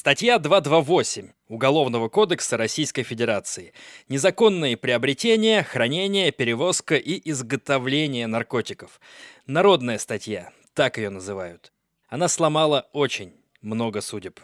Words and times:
Статья 0.00 0.38
228 0.38 1.28
Уголовного 1.48 2.08
кодекса 2.08 2.56
Российской 2.56 3.02
Федерации. 3.02 3.74
Незаконные 4.08 4.78
приобретения, 4.78 5.62
хранение, 5.62 6.32
перевозка 6.32 6.96
и 6.96 7.20
изготовление 7.30 8.26
наркотиков. 8.26 8.98
Народная 9.46 9.98
статья, 9.98 10.52
так 10.72 10.96
ее 10.96 11.10
называют. 11.10 11.70
Она 12.08 12.28
сломала 12.28 12.88
очень 12.94 13.34
много 13.60 14.00
судеб. 14.00 14.40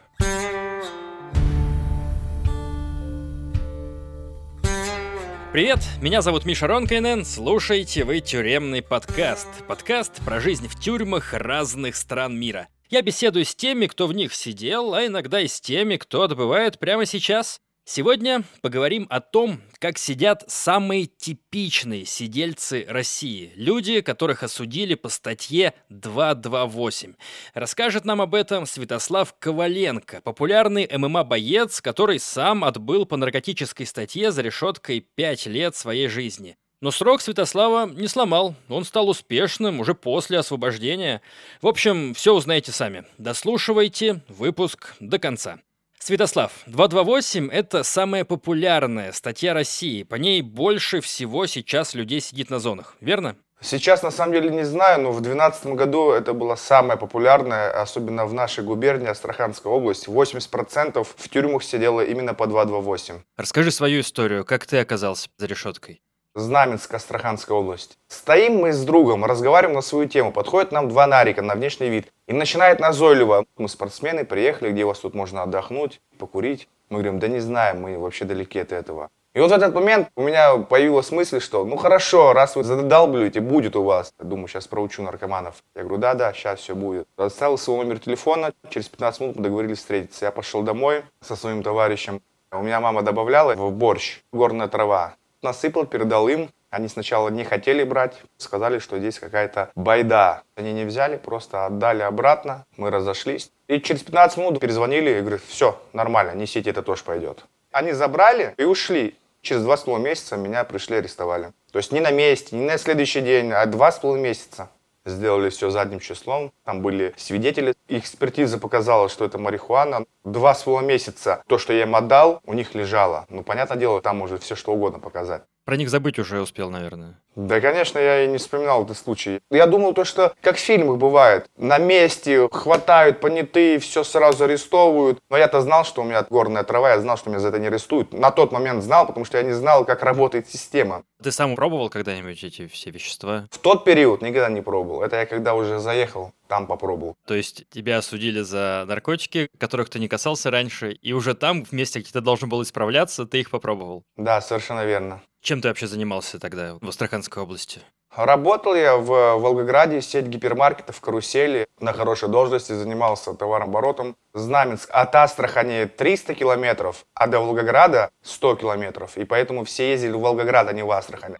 Привет, 5.54 5.78
меня 6.02 6.20
зовут 6.20 6.44
Миша 6.44 6.66
Ронкайнен, 6.66 7.24
слушайте 7.24 8.04
вы 8.04 8.20
тюремный 8.20 8.82
подкаст. 8.82 9.48
Подкаст 9.66 10.22
про 10.22 10.38
жизнь 10.38 10.68
в 10.68 10.78
тюрьмах 10.78 11.32
разных 11.32 11.96
стран 11.96 12.38
мира– 12.38 12.68
я 12.90 13.02
беседую 13.02 13.44
с 13.44 13.54
теми, 13.54 13.86
кто 13.86 14.06
в 14.06 14.12
них 14.12 14.34
сидел, 14.34 14.94
а 14.94 15.06
иногда 15.06 15.40
и 15.40 15.48
с 15.48 15.60
теми, 15.60 15.96
кто 15.96 16.22
отбывает 16.22 16.78
прямо 16.78 17.06
сейчас. 17.06 17.60
Сегодня 17.88 18.42
поговорим 18.62 19.06
о 19.10 19.20
том, 19.20 19.60
как 19.78 19.96
сидят 19.96 20.42
самые 20.48 21.06
типичные 21.06 22.04
сидельцы 22.04 22.84
России, 22.88 23.52
люди, 23.54 24.00
которых 24.00 24.42
осудили 24.42 24.96
по 24.96 25.08
статье 25.08 25.72
228. 25.90 27.14
Расскажет 27.54 28.04
нам 28.04 28.20
об 28.20 28.34
этом 28.34 28.66
Святослав 28.66 29.36
Коваленко, 29.38 30.20
популярный 30.20 30.88
ММА-боец, 30.92 31.80
который 31.80 32.18
сам 32.18 32.64
отбыл 32.64 33.06
по 33.06 33.16
наркотической 33.16 33.86
статье 33.86 34.32
за 34.32 34.42
решеткой 34.42 34.98
5 34.98 35.46
лет 35.46 35.76
своей 35.76 36.08
жизни. 36.08 36.56
Но 36.82 36.90
срок 36.90 37.22
Святослава 37.22 37.88
не 37.88 38.06
сломал, 38.06 38.54
он 38.68 38.84
стал 38.84 39.08
успешным 39.08 39.80
уже 39.80 39.94
после 39.94 40.38
освобождения. 40.38 41.22
В 41.62 41.68
общем, 41.68 42.12
все 42.12 42.34
узнаете 42.34 42.70
сами. 42.70 43.06
Дослушивайте 43.16 44.20
выпуск 44.28 44.94
до 45.00 45.18
конца. 45.18 45.58
Святослав, 45.98 46.52
228– 46.66 47.48
это 47.52 47.82
самая 47.82 48.26
популярная 48.26 49.12
статья 49.12 49.54
России. 49.54 50.02
По 50.02 50.16
ней 50.16 50.42
больше 50.42 51.00
всего 51.00 51.46
сейчас 51.46 51.94
людей 51.94 52.20
сидит 52.20 52.50
на 52.50 52.58
зонах, 52.58 52.96
верно? 53.00 53.36
Сейчас, 53.62 54.02
на 54.02 54.10
самом 54.10 54.34
деле, 54.34 54.50
не 54.50 54.64
знаю, 54.64 55.00
но 55.00 55.12
в 55.12 55.22
2012 55.22 55.66
году 55.68 56.10
это 56.10 56.34
была 56.34 56.56
самая 56.56 56.98
популярная, 56.98 57.70
особенно 57.70 58.26
в 58.26 58.34
нашей 58.34 58.62
губернии, 58.62 59.08
Астраханской 59.08 59.72
области. 59.72 60.10
80% 60.10 61.06
в 61.16 61.28
тюрьмах 61.30 61.64
сидело 61.64 62.02
именно 62.02 62.34
по 62.34 62.46
228. 62.46 63.22
Расскажи 63.38 63.70
свою 63.70 64.00
историю, 64.02 64.44
как 64.44 64.66
ты 64.66 64.78
оказался 64.78 65.30
за 65.38 65.46
решеткой? 65.46 66.02
Знаменск, 66.38 66.92
Астраханская 66.92 67.56
область. 67.56 67.96
Стоим 68.08 68.58
мы 68.58 68.74
с 68.74 68.84
другом, 68.84 69.24
разговариваем 69.24 69.74
на 69.74 69.80
свою 69.80 70.06
тему. 70.06 70.32
Подходят 70.32 70.70
нам 70.70 70.90
два 70.90 71.06
нарика 71.06 71.40
на 71.40 71.54
внешний 71.54 71.88
вид. 71.88 72.12
И 72.26 72.34
начинает 72.34 72.78
назойливо. 72.78 73.46
Мы 73.56 73.70
спортсмены, 73.70 74.26
приехали, 74.26 74.70
где 74.70 74.84
у 74.84 74.88
вас 74.88 74.98
тут 74.98 75.14
можно 75.14 75.42
отдохнуть, 75.42 76.02
покурить. 76.18 76.68
Мы 76.90 76.98
говорим, 76.98 77.20
да 77.20 77.28
не 77.28 77.40
знаем, 77.40 77.80
мы 77.80 77.98
вообще 77.98 78.26
далеки 78.26 78.58
от 78.58 78.72
этого. 78.72 79.08
И 79.32 79.40
вот 79.40 79.50
в 79.50 79.54
этот 79.54 79.74
момент 79.74 80.08
у 80.14 80.22
меня 80.22 80.58
появилась 80.58 81.10
мысль, 81.10 81.40
что 81.40 81.64
ну 81.64 81.76
хорошо, 81.78 82.34
раз 82.34 82.54
вы 82.54 82.64
задолбливаете, 82.64 83.40
будет 83.40 83.74
у 83.74 83.82
вас. 83.82 84.12
Я 84.18 84.26
думаю, 84.26 84.48
сейчас 84.48 84.66
проучу 84.66 85.02
наркоманов. 85.02 85.54
Я 85.74 85.84
говорю, 85.84 86.02
да-да, 86.02 86.34
сейчас 86.34 86.60
все 86.60 86.74
будет. 86.74 87.08
Оставил 87.16 87.56
свой 87.56 87.78
номер 87.78 87.98
телефона, 87.98 88.52
через 88.68 88.90
15 88.90 89.20
минут 89.22 89.36
мы 89.36 89.42
договорились 89.42 89.78
встретиться. 89.78 90.26
Я 90.26 90.32
пошел 90.32 90.60
домой 90.62 91.02
со 91.22 91.34
своим 91.34 91.62
товарищем. 91.62 92.20
У 92.52 92.60
меня 92.60 92.78
мама 92.80 93.00
добавляла 93.00 93.54
в 93.54 93.72
борщ 93.72 94.20
горная 94.32 94.68
трава 94.68 95.16
насыпал, 95.42 95.86
передал 95.86 96.28
им. 96.28 96.50
Они 96.70 96.88
сначала 96.88 97.28
не 97.28 97.44
хотели 97.44 97.84
брать, 97.84 98.16
сказали, 98.36 98.80
что 98.80 98.98
здесь 98.98 99.18
какая-то 99.18 99.70
байда. 99.74 100.42
Они 100.56 100.72
не 100.72 100.84
взяли, 100.84 101.16
просто 101.16 101.64
отдали 101.66 102.02
обратно, 102.02 102.66
мы 102.76 102.90
разошлись. 102.90 103.50
И 103.68 103.80
через 103.80 104.02
15 104.02 104.38
минут 104.38 104.60
перезвонили 104.60 105.10
и 105.10 105.20
говорят, 105.20 105.40
все, 105.46 105.80
нормально, 105.92 106.32
несите, 106.32 106.70
это 106.70 106.82
тоже 106.82 107.04
пойдет. 107.04 107.46
Они 107.72 107.92
забрали 107.92 108.54
и 108.58 108.64
ушли. 108.64 109.16
Через 109.42 109.62
два 109.62 109.76
с 109.76 109.82
половиной 109.82 110.10
месяца 110.10 110.36
меня 110.36 110.64
пришли 110.64 110.96
арестовали. 110.96 111.52
То 111.70 111.78
есть 111.78 111.92
не 111.92 112.00
на 112.00 112.10
месте, 112.10 112.56
не 112.56 112.64
на 112.64 112.78
следующий 112.78 113.20
день, 113.20 113.52
а 113.52 113.64
два 113.66 113.92
с 113.92 113.98
половиной 113.98 114.30
месяца. 114.30 114.68
Сделали 115.06 115.48
все 115.50 115.70
задним 115.70 116.00
числом. 116.00 116.52
Там 116.64 116.82
были 116.82 117.14
свидетели. 117.16 117.74
Экспертиза 117.88 118.58
показала, 118.58 119.08
что 119.08 119.24
это 119.24 119.38
марихуана. 119.38 120.04
Два 120.24 120.54
с 120.54 120.64
половиной 120.64 120.88
месяца 120.88 121.42
то, 121.46 121.58
что 121.58 121.72
я 121.72 121.82
им 121.82 121.94
отдал, 121.94 122.40
у 122.44 122.52
них 122.52 122.74
лежало. 122.74 123.24
Ну, 123.28 123.42
понятное 123.42 123.78
дело, 123.78 124.02
там 124.02 124.20
уже 124.20 124.36
все 124.38 124.56
что 124.56 124.72
угодно 124.72 124.98
показать. 124.98 125.44
Про 125.66 125.76
них 125.76 125.90
забыть 125.90 126.20
уже 126.20 126.40
успел, 126.40 126.70
наверное. 126.70 127.18
Да, 127.34 127.60
конечно, 127.60 127.98
я 127.98 128.24
и 128.24 128.28
не 128.28 128.38
вспоминал 128.38 128.84
этот 128.84 128.96
случай. 128.96 129.40
Я 129.50 129.66
думал 129.66 129.94
то, 129.94 130.04
что 130.04 130.32
как 130.40 130.56
в 130.56 130.60
фильмах 130.60 130.96
бывает. 130.96 131.50
На 131.56 131.78
месте 131.78 132.48
хватают 132.52 133.20
понятые, 133.20 133.80
все 133.80 134.04
сразу 134.04 134.44
арестовывают. 134.44 135.18
Но 135.28 135.36
я-то 135.36 135.60
знал, 135.62 135.84
что 135.84 136.02
у 136.02 136.04
меня 136.04 136.24
горная 136.30 136.62
трава, 136.62 136.90
я 136.90 137.00
знал, 137.00 137.18
что 137.18 137.30
меня 137.30 137.40
за 137.40 137.48
это 137.48 137.58
не 137.58 137.66
арестуют. 137.66 138.12
На 138.12 138.30
тот 138.30 138.52
момент 138.52 138.84
знал, 138.84 139.08
потому 139.08 139.26
что 139.26 139.38
я 139.38 139.42
не 139.42 139.52
знал, 139.54 139.84
как 139.84 140.04
работает 140.04 140.48
система. 140.48 141.02
Ты 141.20 141.32
сам 141.32 141.56
пробовал 141.56 141.90
когда-нибудь 141.90 142.44
эти 142.44 142.68
все 142.68 142.90
вещества? 142.90 143.48
В 143.50 143.58
тот 143.58 143.84
период 143.84 144.22
никогда 144.22 144.48
не 144.48 144.60
пробовал. 144.60 145.02
Это 145.02 145.16
я 145.16 145.26
когда 145.26 145.54
уже 145.54 145.80
заехал, 145.80 146.30
там 146.46 146.68
попробовал. 146.68 147.16
То 147.26 147.34
есть 147.34 147.68
тебя 147.70 147.98
осудили 147.98 148.42
за 148.42 148.84
наркотики, 148.86 149.48
которых 149.58 149.90
ты 149.90 149.98
не 149.98 150.06
касался 150.06 150.52
раньше, 150.52 150.92
и 150.92 151.12
уже 151.12 151.34
там, 151.34 151.64
в 151.64 151.72
месте, 151.72 151.98
где 151.98 152.10
ты 152.12 152.20
должен 152.20 152.48
был 152.48 152.62
исправляться, 152.62 153.26
ты 153.26 153.40
их 153.40 153.50
попробовал? 153.50 154.04
Да, 154.16 154.40
совершенно 154.40 154.84
верно. 154.84 155.22
Чем 155.46 155.60
ты 155.60 155.68
вообще 155.68 155.86
занимался 155.86 156.40
тогда 156.40 156.76
в 156.80 156.88
Астраханской 156.88 157.40
области? 157.40 157.80
Работал 158.16 158.74
я 158.74 158.96
в 158.96 159.36
Волгограде, 159.36 160.02
сеть 160.02 160.26
гипермаркетов, 160.26 161.00
карусели. 161.00 161.68
На 161.78 161.92
хорошей 161.92 162.28
должности 162.28 162.72
занимался 162.72 163.32
товарооборотом. 163.32 164.16
Знаменск 164.34 164.90
от 164.92 165.14
Астрахани 165.14 165.84
300 165.84 166.34
километров, 166.34 167.04
а 167.14 167.28
до 167.28 167.38
Волгограда 167.38 168.10
100 168.24 168.56
километров. 168.56 169.16
И 169.16 169.24
поэтому 169.24 169.64
все 169.64 169.90
ездили 169.90 170.14
в 170.14 170.18
Волгоград, 170.18 170.66
а 170.66 170.72
не 170.72 170.82
в 170.82 170.90
Астрахань. 170.90 171.36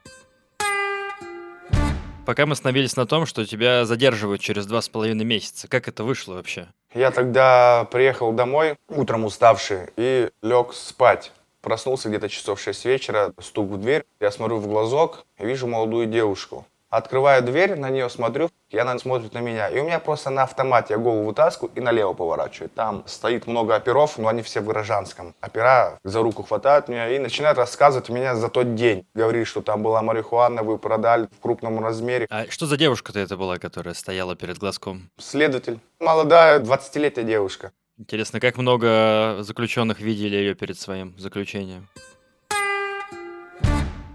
Пока 2.25 2.47
мы 2.47 2.53
остановились 2.53 2.95
на 2.95 3.07
том, 3.07 3.27
что 3.27 3.45
тебя 3.45 3.85
задерживают 3.87 4.41
через 4.41 4.67
два 4.67 4.83
с 4.83 4.89
половиной 4.89 5.25
месяца. 5.25 5.67
Как 5.67 5.89
это 5.89 6.05
вышло 6.05 6.35
вообще? 6.35 6.69
Я 6.95 7.11
тогда 7.11 7.89
приехал 7.91 8.31
домой, 8.31 8.77
утром 8.89 9.25
уставший, 9.25 9.89
и 9.97 10.31
лег 10.43 10.75
спать. 10.75 11.33
Проснулся 11.67 12.09
где-то 12.09 12.29
часов 12.29 12.61
6 12.61 12.85
вечера, 12.85 13.33
стук 13.41 13.71
в 13.71 13.77
дверь. 13.77 14.05
Я 14.21 14.31
смотрю 14.31 14.59
в 14.59 14.69
глазок 14.69 15.25
вижу 15.37 15.67
молодую 15.67 16.07
девушку. 16.07 16.65
Открываю 16.91 17.43
дверь, 17.43 17.75
на 17.75 17.91
нее 17.91 18.09
смотрю, 18.09 18.51
и 18.71 18.79
она 18.79 18.97
смотрит 19.01 19.35
на 19.35 19.41
меня. 19.41 19.69
И 19.69 19.81
у 19.81 19.83
меня 19.83 19.99
просто 19.99 20.31
на 20.31 20.45
автомате 20.45 20.95
я 20.95 20.99
голову 20.99 21.25
вытаскиваю 21.25 21.73
и 21.75 21.81
налево 21.81 22.13
поворачиваю. 22.13 22.71
Там 22.71 23.03
стоит 23.09 23.49
много 23.49 23.75
оперов, 23.75 24.17
но 24.17 24.29
они 24.29 24.43
все 24.43 24.61
в 24.61 24.67
гражданском. 24.67 25.35
Опера 25.43 25.99
за 26.05 26.23
руку 26.23 26.45
хватают 26.45 26.87
меня 26.87 27.09
и 27.09 27.19
начинают 27.19 27.59
рассказывать 27.59 28.11
меня 28.11 28.37
за 28.37 28.49
тот 28.49 28.77
день. 28.77 29.05
Говорит, 29.15 29.49
что 29.49 29.61
там 29.61 29.83
была 29.83 30.03
марихуана, 30.03 30.63
вы 30.63 30.79
продали 30.79 31.27
в 31.37 31.41
крупном 31.41 31.85
размере. 31.85 32.29
А 32.31 32.45
что 32.49 32.67
за 32.67 32.77
девушка-то 32.77 33.19
это 33.19 33.37
была, 33.37 33.59
которая 33.59 33.95
стояла 33.95 34.37
перед 34.37 34.59
глазком? 34.59 35.11
Следователь. 35.19 35.81
Молодая, 35.99 36.61
20-летняя 36.61 37.27
девушка. 37.27 37.73
Интересно, 37.99 38.41
как 38.41 38.59
много 38.59 39.39
заключенных 39.41 40.01
видели 40.01 40.37
ее 40.37 40.55
перед 40.55 40.79
своим 40.79 41.19
заключением? 41.19 41.89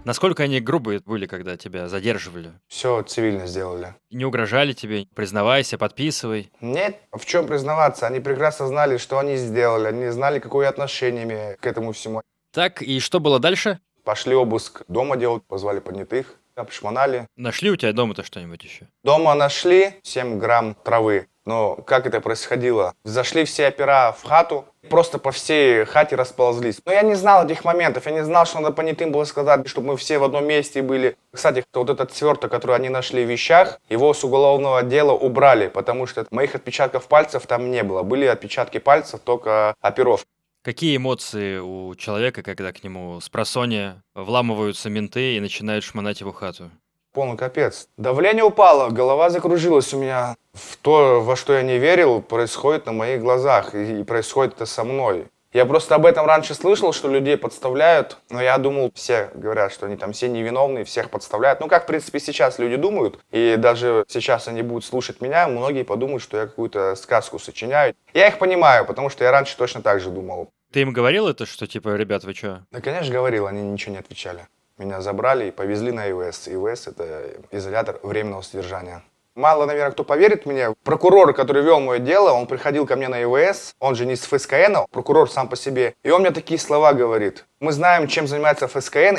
Насколько 0.04 0.44
они 0.44 0.60
грубые 0.60 1.00
были, 1.00 1.26
когда 1.26 1.56
тебя 1.56 1.88
задерживали? 1.88 2.52
Все 2.68 3.02
цивильно 3.02 3.46
сделали. 3.46 3.94
Не 4.10 4.24
угрожали 4.24 4.72
тебе? 4.72 5.06
Признавайся, 5.14 5.78
подписывай. 5.78 6.50
Нет, 6.60 6.96
в 7.12 7.24
чем 7.24 7.46
признаваться? 7.46 8.06
Они 8.06 8.18
прекрасно 8.20 8.66
знали, 8.68 8.98
что 8.98 9.18
они 9.18 9.36
сделали. 9.36 9.86
Они 9.88 10.08
знали, 10.08 10.38
какое 10.38 10.68
отношение 10.68 11.24
имею 11.24 11.56
к 11.58 11.66
этому 11.66 11.92
всему. 11.92 12.20
Так, 12.52 12.82
и 12.82 12.98
что 13.00 13.20
было 13.20 13.38
дальше? 13.38 13.80
Пошли 14.04 14.34
обыск 14.34 14.82
дома 14.88 15.16
делать, 15.16 15.44
позвали 15.44 15.78
понятых, 15.78 16.34
обшмонали. 16.56 17.28
Нашли 17.36 17.70
у 17.70 17.76
тебя 17.76 17.92
дома-то 17.92 18.24
что-нибудь 18.24 18.62
еще? 18.64 18.88
Дома 19.04 19.34
нашли 19.34 19.94
7 20.02 20.38
грамм 20.38 20.74
травы. 20.84 21.28
Но 21.44 21.76
как 21.76 22.06
это 22.06 22.20
происходило? 22.20 22.94
Зашли 23.04 23.44
все 23.44 23.68
опера 23.68 24.14
в 24.16 24.22
хату, 24.22 24.64
просто 24.88 25.18
по 25.18 25.32
всей 25.32 25.84
хате 25.84 26.16
расползлись. 26.16 26.80
Но 26.84 26.92
я 26.92 27.02
не 27.02 27.14
знал 27.14 27.44
этих 27.44 27.64
моментов, 27.64 28.06
я 28.06 28.12
не 28.12 28.24
знал, 28.24 28.46
что 28.46 28.60
надо 28.60 28.74
понятым 28.74 29.10
было 29.10 29.24
сказать, 29.24 29.68
чтобы 29.68 29.88
мы 29.88 29.96
все 29.96 30.18
в 30.18 30.24
одном 30.24 30.46
месте 30.46 30.82
были. 30.82 31.16
Кстати, 31.32 31.64
вот 31.72 31.90
этот 31.90 32.14
сверток, 32.14 32.50
который 32.50 32.76
они 32.76 32.88
нашли 32.88 33.24
в 33.24 33.28
вещах, 33.28 33.80
его 33.88 34.14
с 34.14 34.22
уголовного 34.22 34.82
дела 34.82 35.12
убрали, 35.12 35.68
потому 35.68 36.06
что 36.06 36.26
моих 36.30 36.54
отпечатков 36.54 37.08
пальцев 37.08 37.46
там 37.46 37.70
не 37.70 37.82
было. 37.82 38.02
Были 38.02 38.26
отпечатки 38.26 38.78
пальцев 38.78 39.20
только 39.24 39.74
оперов. 39.80 40.24
Какие 40.62 40.96
эмоции 40.96 41.58
у 41.58 41.92
человека, 41.96 42.44
когда 42.44 42.72
к 42.72 42.84
нему 42.84 43.20
с 43.20 43.28
просони 43.28 43.94
вламываются 44.14 44.88
менты 44.90 45.34
и 45.34 45.40
начинают 45.40 45.82
шмонать 45.82 46.20
его 46.20 46.30
хату? 46.30 46.70
Полный 47.12 47.36
капец. 47.36 47.88
Давление 47.96 48.44
упало, 48.44 48.88
голова 48.90 49.28
закружилась 49.28 49.92
у 49.92 49.98
меня. 49.98 50.36
В 50.54 50.76
то, 50.76 51.22
во 51.22 51.34
что 51.36 51.54
я 51.54 51.62
не 51.62 51.78
верил, 51.78 52.20
происходит 52.20 52.86
на 52.86 52.92
моих 52.92 53.20
глазах. 53.20 53.74
И 53.74 54.04
происходит 54.04 54.54
это 54.54 54.66
со 54.66 54.84
мной. 54.84 55.26
Я 55.52 55.66
просто 55.66 55.94
об 55.94 56.06
этом 56.06 56.24
раньше 56.24 56.54
слышал, 56.54 56.94
что 56.94 57.08
людей 57.08 57.36
подставляют, 57.36 58.16
но 58.30 58.40
я 58.40 58.56
думал, 58.56 58.90
все 58.94 59.30
говорят, 59.34 59.70
что 59.70 59.84
они 59.84 59.96
там 59.96 60.14
все 60.14 60.28
невиновные, 60.28 60.86
всех 60.86 61.10
подставляют. 61.10 61.60
Ну, 61.60 61.68
как, 61.68 61.82
в 61.82 61.86
принципе, 61.86 62.20
сейчас 62.20 62.58
люди 62.58 62.76
думают, 62.76 63.18
и 63.30 63.56
даже 63.58 64.06
сейчас 64.08 64.48
они 64.48 64.62
будут 64.62 64.86
слушать 64.86 65.20
меня, 65.20 65.46
многие 65.48 65.84
подумают, 65.84 66.22
что 66.22 66.38
я 66.38 66.46
какую-то 66.46 66.94
сказку 66.96 67.38
сочиняю. 67.38 67.94
Я 68.14 68.28
их 68.28 68.38
понимаю, 68.38 68.86
потому 68.86 69.10
что 69.10 69.24
я 69.24 69.30
раньше 69.30 69.54
точно 69.58 69.82
так 69.82 70.00
же 70.00 70.08
думал. 70.08 70.48
Ты 70.72 70.80
им 70.80 70.92
говорил 70.94 71.28
это, 71.28 71.44
что 71.44 71.66
типа, 71.66 71.96
ребят, 71.96 72.24
вы 72.24 72.32
что? 72.32 72.64
Да, 72.70 72.80
конечно, 72.80 73.12
говорил, 73.12 73.46
они 73.46 73.60
ничего 73.62 73.92
не 73.92 73.98
отвечали. 73.98 74.48
Меня 74.78 75.02
забрали 75.02 75.48
и 75.48 75.50
повезли 75.50 75.92
на 75.92 76.10
ИВС. 76.10 76.48
ИВС– 76.48 76.86
это 76.88 77.24
изолятор 77.50 78.00
временного 78.02 78.40
содержания. 78.40 79.02
Мало, 79.34 79.64
наверное, 79.64 79.92
кто 79.92 80.04
поверит 80.04 80.44
мне. 80.44 80.74
Прокурор, 80.84 81.32
который 81.32 81.62
вел 81.62 81.80
мое 81.80 81.98
дело, 81.98 82.32
он 82.32 82.46
приходил 82.46 82.86
ко 82.86 82.96
мне 82.96 83.08
на 83.08 83.22
ИВС, 83.22 83.72
он 83.80 83.94
же 83.94 84.04
не 84.04 84.14
с 84.14 84.26
ФСКН, 84.26 84.76
а 84.76 84.86
прокурор 84.90 85.30
сам 85.30 85.48
по 85.48 85.56
себе. 85.56 85.94
И 86.04 86.10
он 86.10 86.20
мне 86.20 86.32
такие 86.32 86.60
слова 86.60 86.92
говорит. 86.92 87.46
Мы 87.58 87.72
знаем, 87.72 88.08
чем 88.08 88.26
занимается 88.26 88.68
ФСКН. 88.68 89.16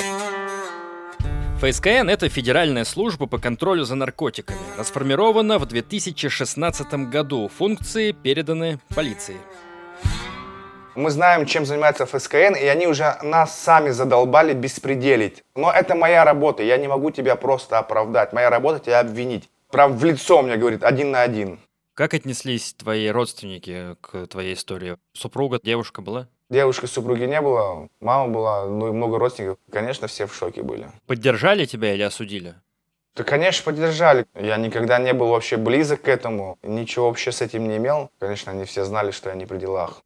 ФСКН– 1.59 2.09
это 2.09 2.29
Федеральная 2.29 2.83
служба 2.83 3.25
по 3.25 3.39
контролю 3.39 3.85
за 3.85 3.95
наркотиками. 3.95 4.59
Расформирована 4.77 5.57
в 5.57 5.65
2016 5.65 6.93
году. 7.09 7.49
Функции 7.57 8.11
переданы 8.11 8.77
полиции. 8.93 9.37
Мы 10.93 11.09
знаем, 11.09 11.47
чем 11.47 11.65
занимается 11.65 12.05
ФСКН, 12.05 12.53
и 12.53 12.67
они 12.67 12.85
уже 12.85 13.17
нас 13.23 13.59
сами 13.59 13.89
задолбали 13.89 14.53
беспределить. 14.53 15.41
Но 15.55 15.71
это 15.71 15.95
моя 15.95 16.23
работа, 16.23 16.61
я 16.61 16.77
не 16.77 16.87
могу 16.87 17.09
тебя 17.09 17.35
просто 17.35 17.79
оправдать. 17.79 18.31
Моя 18.31 18.51
работа 18.51 18.77
тебя 18.77 18.99
обвинить 18.99 19.49
прям 19.73 19.97
в 19.97 20.05
лицо 20.05 20.41
мне 20.41 20.55
говорит, 20.55 20.83
один 20.83 21.11
на 21.11 21.23
один. 21.23 21.59
Как 21.95 22.13
отнеслись 22.13 22.73
твои 22.73 23.07
родственники 23.09 23.95
к 24.01 24.27
твоей 24.27 24.53
истории? 24.53 24.97
Супруга, 25.13 25.59
девушка 25.61 26.01
была? 26.01 26.27
Девушки, 26.49 26.85
супруги 26.85 27.23
не 27.23 27.41
было, 27.41 27.89
мама 27.99 28.31
была, 28.31 28.67
ну 28.67 28.89
и 28.89 28.91
много 28.91 29.17
родственников. 29.17 29.57
Конечно, 29.71 30.07
все 30.07 30.27
в 30.27 30.35
шоке 30.35 30.61
были. 30.61 30.91
Поддержали 31.07 31.65
тебя 31.65 31.93
или 31.93 32.03
осудили? 32.03 32.55
Да, 33.15 33.23
конечно, 33.23 33.65
поддержали. 33.65 34.25
Я 34.35 34.57
никогда 34.57 34.99
не 34.99 35.13
был 35.13 35.27
вообще 35.27 35.57
близок 35.57 36.03
к 36.03 36.07
этому, 36.07 36.57
ничего 36.63 37.07
вообще 37.07 37.31
с 37.31 37.41
этим 37.41 37.67
не 37.67 37.77
имел. 37.77 38.09
Конечно, 38.19 38.51
они 38.51 38.65
все 38.65 38.85
знали, 38.85 39.11
что 39.11 39.29
я 39.29 39.35
не 39.35 39.45
при 39.45 39.57
делах. 39.57 40.03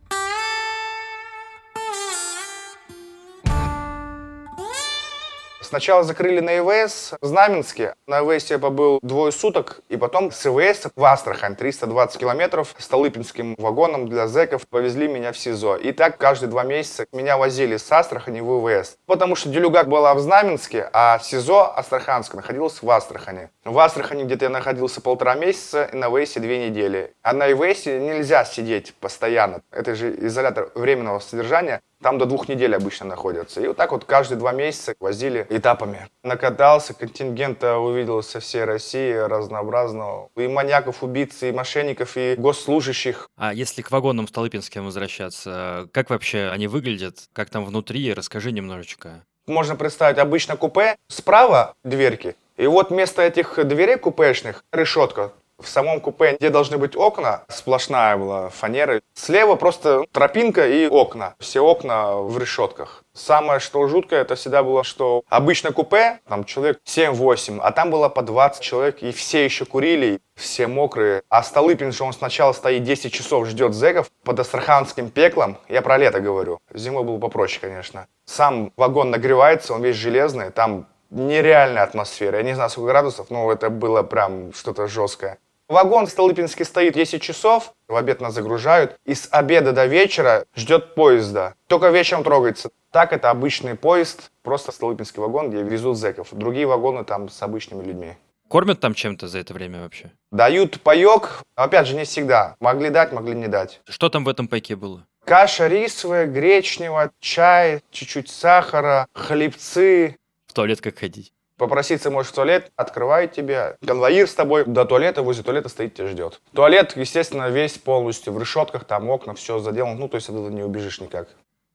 Сначала 5.67 6.03
закрыли 6.03 6.39
на 6.39 6.59
ИВС 6.59 7.15
в 7.19 7.25
Знаменске. 7.25 7.95
На 8.07 8.21
ИВС 8.21 8.49
я 8.51 8.57
побыл 8.57 8.99
двое 9.01 9.33
суток. 9.33 9.81
И 9.89 9.97
потом 9.97 10.31
с 10.31 10.45
ИВС 10.45 10.87
в 10.95 11.03
Астрахань, 11.03 11.57
320 11.57 12.21
километров, 12.21 12.73
Столыпинским 12.77 13.53
вагоном 13.57 14.07
для 14.07 14.27
зэков 14.27 14.65
повезли 14.65 15.09
меня 15.09 15.33
в 15.33 15.37
СИЗО. 15.37 15.75
И 15.75 15.91
так 15.91 16.17
каждые 16.17 16.49
два 16.49 16.63
месяца 16.63 17.05
меня 17.11 17.37
возили 17.37 17.75
с 17.75 17.91
Астрахани 17.91 18.39
в 18.39 18.65
ИВС. 18.65 18.95
Потому 19.07 19.35
что 19.35 19.49
Делюга 19.49 19.83
была 19.83 20.13
в 20.13 20.21
Знаменске, 20.21 20.89
а 20.93 21.19
СИЗО 21.19 21.77
Астраханское 21.77 22.39
находилось 22.39 22.81
в 22.81 22.89
Астрахани. 22.89 23.49
В 23.65 23.77
Астрахани 23.77 24.23
где-то 24.23 24.45
я 24.45 24.49
находился 24.49 25.01
полтора 25.01 25.35
месяца, 25.35 25.89
и 25.91 25.97
на 25.97 26.05
ИВСе 26.05 26.39
две 26.39 26.69
недели. 26.69 27.13
А 27.23 27.33
на 27.33 27.51
ИВСе 27.51 27.99
нельзя 27.99 28.45
сидеть 28.45 28.93
постоянно. 29.01 29.59
Это 29.71 29.95
же 29.95 30.15
изолятор 30.17 30.71
временного 30.75 31.19
содержания. 31.19 31.81
Там 32.01 32.19
до 32.19 32.25
двух 32.25 32.47
недель 32.47 32.75
обычно 32.75 33.07
находятся. 33.07 33.59
И 33.59 33.67
вот 33.67 33.77
так 33.77 33.91
вот 33.91 34.05
каждые 34.05 34.37
два 34.37 34.51
месяца 34.51 34.93
возили 34.99 35.47
этапами. 35.49 36.07
Накатался, 36.23 36.93
контингента 36.93 37.77
увидел 37.77 38.21
со 38.21 38.39
всей 38.39 38.65
России 38.65 39.13
разнообразного. 39.13 40.29
И 40.35 40.47
маньяков, 40.47 41.03
убийц, 41.03 41.41
и 41.41 41.51
мошенников, 41.51 42.15
и 42.15 42.35
госслужащих. 42.37 43.29
А 43.35 43.53
если 43.53 43.81
к 43.81 43.89
вагонам 43.89 44.27
Столыпинским 44.27 44.85
возвращаться, 44.85 45.89
как 45.91 46.09
вообще 46.09 46.49
они 46.53 46.67
выглядят? 46.67 47.29
Как 47.33 47.49
там 47.49 47.65
внутри? 47.65 48.13
Расскажи 48.13 48.51
немножечко. 48.51 49.23
Можно 49.47 49.75
представить 49.75 50.17
обычно 50.17 50.55
купе. 50.55 50.97
Справа 51.07 51.73
дверки. 51.83 52.35
И 52.57 52.67
вот 52.67 52.89
вместо 52.89 53.21
этих 53.21 53.57
дверей 53.67 53.97
купешных 53.97 54.63
решетка. 54.71 55.31
В 55.59 55.67
самом 55.67 55.99
купе, 56.01 56.37
где 56.39 56.51
должны 56.51 56.77
быть 56.77 56.95
окна, 56.95 57.43
сплошная 57.49 58.15
была 58.15 58.49
фанера. 58.49 59.01
Слева 59.15 59.55
просто 59.55 60.05
тропинка 60.11 60.67
и 60.67 60.87
окна. 60.87 61.33
Все 61.39 61.61
окна 61.61 62.17
в 62.17 62.37
решетках. 62.37 63.03
Самое, 63.13 63.59
что 63.59 63.87
жуткое, 63.87 64.21
это 64.21 64.35
всегда 64.35 64.61
было, 64.61 64.83
что 64.83 65.23
обычно 65.29 65.71
купе, 65.71 66.19
там 66.29 66.43
человек 66.43 66.79
7-8, 66.85 67.59
а 67.59 67.71
там 67.71 67.89
было 67.89 68.07
по 68.07 68.21
20 68.21 68.61
человек, 68.61 69.01
и 69.01 69.11
все 69.11 69.45
еще 69.45 69.65
курили, 69.65 70.21
все 70.35 70.67
мокрые. 70.67 71.23
А 71.27 71.41
Столыпин 71.41 71.91
же 71.91 72.03
он 72.03 72.13
сначала 72.13 72.53
стоит 72.53 72.83
10 72.83 73.11
часов, 73.11 73.47
ждет 73.47 73.73
зэков 73.73 74.11
под 74.23 74.39
астраханским 74.39 75.09
пеклом. 75.09 75.57
Я 75.67 75.81
про 75.81 75.97
лето 75.97 76.19
говорю. 76.19 76.59
Зимой 76.71 77.03
было 77.03 77.17
попроще, 77.17 77.59
конечно. 77.61 78.05
Сам 78.25 78.71
вагон 78.77 79.09
нагревается, 79.09 79.73
он 79.73 79.81
весь 79.81 79.95
железный, 79.95 80.51
там 80.51 80.85
нереальная 81.09 81.81
атмосфера. 81.81 82.37
Я 82.37 82.43
не 82.43 82.53
знаю, 82.53 82.69
сколько 82.69 82.91
градусов, 82.91 83.31
но 83.31 83.51
это 83.51 83.71
было 83.71 84.03
прям 84.03 84.53
что-то 84.53 84.87
жесткое. 84.87 85.39
Вагон 85.69 86.05
в 86.05 86.09
Столыпинске 86.09 86.63
стоит 86.63 86.93
10 86.93 87.21
часов, 87.21 87.73
в 87.89 87.95
обед 87.97 88.21
нас 88.21 88.33
загружают, 88.33 88.95
и 89.03 89.13
с 89.13 89.27
обеда 89.31 89.73
до 89.73 89.85
вечера 89.85 90.45
ждет 90.55 90.95
поезда. 90.95 91.55
Только 91.67 91.89
вечером 91.89 92.23
трогается. 92.23 92.69
Так 92.91 93.11
это 93.11 93.29
обычный 93.29 93.75
поезд, 93.75 94.31
просто 94.43 94.71
Столыпинский 94.71 95.21
вагон, 95.21 95.49
где 95.49 95.61
везут 95.63 95.97
зэков. 95.97 96.29
Другие 96.31 96.67
вагоны 96.67 97.03
там 97.03 97.27
с 97.27 97.41
обычными 97.41 97.83
людьми. 97.83 98.13
Кормят 98.47 98.79
там 98.79 98.93
чем-то 98.93 99.27
за 99.27 99.39
это 99.39 99.53
время 99.53 99.81
вообще? 99.81 100.11
Дают 100.31 100.79
паек, 100.79 101.43
опять 101.55 101.85
же, 101.85 101.95
не 101.95 102.05
всегда. 102.05 102.55
Могли 102.61 102.89
дать, 102.89 103.11
могли 103.11 103.35
не 103.35 103.47
дать. 103.47 103.81
Что 103.89 104.07
там 104.07 104.23
в 104.23 104.29
этом 104.29 104.47
пайке 104.47 104.77
было? 104.77 105.05
Каша 105.25 105.67
рисовая, 105.67 106.27
гречневая, 106.27 107.11
чай, 107.19 107.81
чуть-чуть 107.91 108.29
сахара, 108.29 109.07
хлебцы. 109.13 110.15
В 110.47 110.53
туалет 110.53 110.79
как 110.79 110.97
ходить? 110.97 111.33
Попроситься 111.57 112.11
можешь 112.11 112.31
в 112.31 112.35
туалет, 112.35 112.71
открывает 112.75 113.33
тебе. 113.33 113.77
Конвоир 113.85 114.27
с 114.27 114.33
тобой 114.33 114.63
до 114.65 114.85
туалета, 114.85 115.23
возле 115.23 115.43
туалета 115.43 115.69
стоит, 115.69 115.95
тебя 115.95 116.07
ждет. 116.07 116.39
Туалет, 116.53 116.95
естественно, 116.95 117.49
весь 117.49 117.77
полностью 117.77 118.33
в 118.33 118.39
решетках, 118.39 118.85
там 118.85 119.09
окна, 119.09 119.33
все 119.33 119.59
заделано. 119.59 119.95
Ну, 119.95 120.07
то 120.07 120.15
есть 120.15 120.29
оттуда 120.29 120.53
не 120.53 120.63
убежишь 120.63 121.01
никак. 121.01 121.27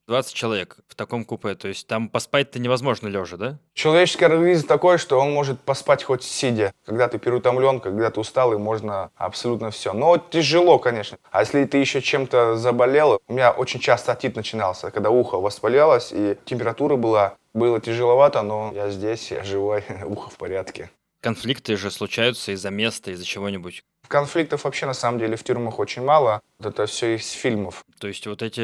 20 0.07 0.33
человек 0.33 0.77
в 0.89 0.95
таком 0.95 1.23
купе, 1.23 1.55
то 1.55 1.69
есть 1.69 1.87
там 1.87 2.09
поспать-то 2.09 2.59
невозможно 2.59 3.07
лежа, 3.07 3.37
да? 3.37 3.57
Человеческий 3.73 4.25
организм 4.25 4.67
такой, 4.67 4.97
что 4.97 5.17
он 5.17 5.31
может 5.31 5.61
поспать 5.61 6.03
хоть 6.03 6.23
сидя. 6.23 6.73
Когда 6.85 7.07
ты 7.07 7.19
переутомлен, 7.19 7.79
когда 7.79 8.11
ты 8.11 8.19
устал, 8.19 8.53
и 8.53 8.57
можно 8.57 9.11
абсолютно 9.15 9.71
все. 9.71 9.93
Но 9.93 10.17
тяжело, 10.17 10.77
конечно. 10.77 11.17
А 11.31 11.41
если 11.41 11.63
ты 11.63 11.77
еще 11.77 12.01
чем-то 12.01 12.57
заболел, 12.57 13.21
у 13.27 13.33
меня 13.33 13.51
очень 13.51 13.79
часто 13.79 14.11
отит 14.11 14.35
начинался, 14.35 14.91
когда 14.91 15.09
ухо 15.09 15.37
воспалялось, 15.37 16.11
и 16.11 16.37
температура 16.43 16.97
была, 16.97 17.35
было 17.53 17.79
тяжеловато, 17.79 18.41
но 18.41 18.71
я 18.73 18.89
здесь, 18.89 19.31
я 19.31 19.43
живой, 19.43 19.83
ухо 20.05 20.29
в 20.29 20.37
порядке. 20.37 20.89
Конфликты 21.21 21.77
же 21.77 21.89
случаются 21.89 22.51
из-за 22.51 22.69
места, 22.69 23.11
из-за 23.11 23.25
чего-нибудь. 23.25 23.83
Конфликтов 24.07 24.63
вообще 24.63 24.85
на 24.85 24.93
самом 24.93 25.19
деле 25.19 25.35
в 25.35 25.43
тюрьмах 25.43 25.79
очень 25.79 26.03
мало. 26.03 26.41
Это 26.59 26.85
все 26.85 27.15
из 27.15 27.31
фильмов. 27.31 27.83
То 27.99 28.07
есть 28.07 28.27
вот 28.27 28.41
эти 28.41 28.61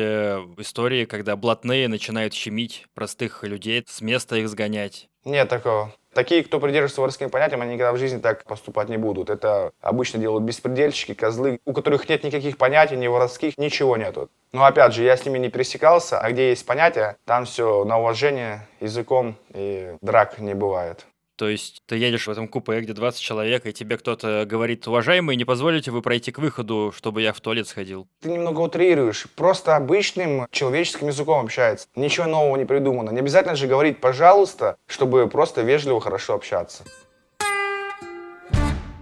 истории, 0.62 1.06
когда 1.06 1.36
блатные 1.36 1.88
начинают 1.88 2.34
щемить 2.34 2.86
простых 2.94 3.44
людей, 3.44 3.84
с 3.88 4.02
места 4.02 4.36
их 4.36 4.50
сгонять. 4.50 5.10
Нет 5.26 5.50
такого. 5.50 5.94
Такие, 6.14 6.44
кто 6.44 6.60
придерживается 6.60 7.02
воровским 7.02 7.30
понятиям, 7.30 7.62
они 7.62 7.76
никогда 7.76 7.94
в 7.94 7.98
жизни 7.98 8.20
так 8.20 8.44
поступать 8.46 8.90
не 8.90 8.98
будут. 8.98 9.30
Это 9.30 9.72
обычно 9.80 10.20
делают 10.20 10.44
беспредельщики, 10.44 11.14
козлы, 11.14 11.60
у 11.66 11.74
которых 11.74 12.10
нет 12.10 12.24
никаких 12.24 12.58
понятий, 12.58 12.96
ни 12.96 13.08
воровских, 13.08 13.58
ничего 13.58 13.96
нету. 13.96 14.30
Но 14.52 14.66
опять 14.66 14.94
же, 14.94 15.04
я 15.04 15.16
с 15.16 15.26
ними 15.26 15.38
не 15.38 15.50
пересекался, 15.50 16.20
а 16.20 16.32
где 16.32 16.50
есть 16.50 16.66
понятия, 16.66 17.18
там 17.26 17.46
все 17.46 17.84
на 17.86 18.00
уважение, 18.00 18.68
языком 18.80 19.36
и 19.54 19.96
драк 20.02 20.40
не 20.40 20.56
бывает. 20.56 21.06
То 21.40 21.48
есть 21.48 21.82
ты 21.86 21.96
едешь 21.96 22.28
в 22.28 22.30
этом 22.30 22.50
купе, 22.50 22.82
где 22.82 22.92
20 22.92 23.22
человек, 23.22 23.66
и 23.66 23.72
тебе 23.72 23.98
кто-то 23.98 24.44
говорит, 24.46 24.86
уважаемый, 24.90 25.38
не 25.38 25.46
позволите 25.46 25.90
вы 25.90 26.02
пройти 26.02 26.34
к 26.34 26.38
выходу, 26.38 26.92
чтобы 26.94 27.22
я 27.22 27.32
в 27.32 27.40
туалет 27.40 27.66
сходил? 27.66 28.10
Ты 28.20 28.30
немного 28.30 28.60
утрируешь. 28.60 29.26
Просто 29.38 29.78
обычным 29.78 30.48
человеческим 30.52 31.08
языком 31.08 31.46
общается. 31.46 31.88
Ничего 31.96 32.26
нового 32.26 32.58
не 32.58 32.66
придумано. 32.66 33.12
Не 33.12 33.20
обязательно 33.20 33.56
же 33.56 33.68
говорить 33.68 34.02
«пожалуйста», 34.02 34.76
чтобы 34.86 35.30
просто 35.30 35.62
вежливо, 35.62 36.02
хорошо 36.02 36.34
общаться. 36.34 36.84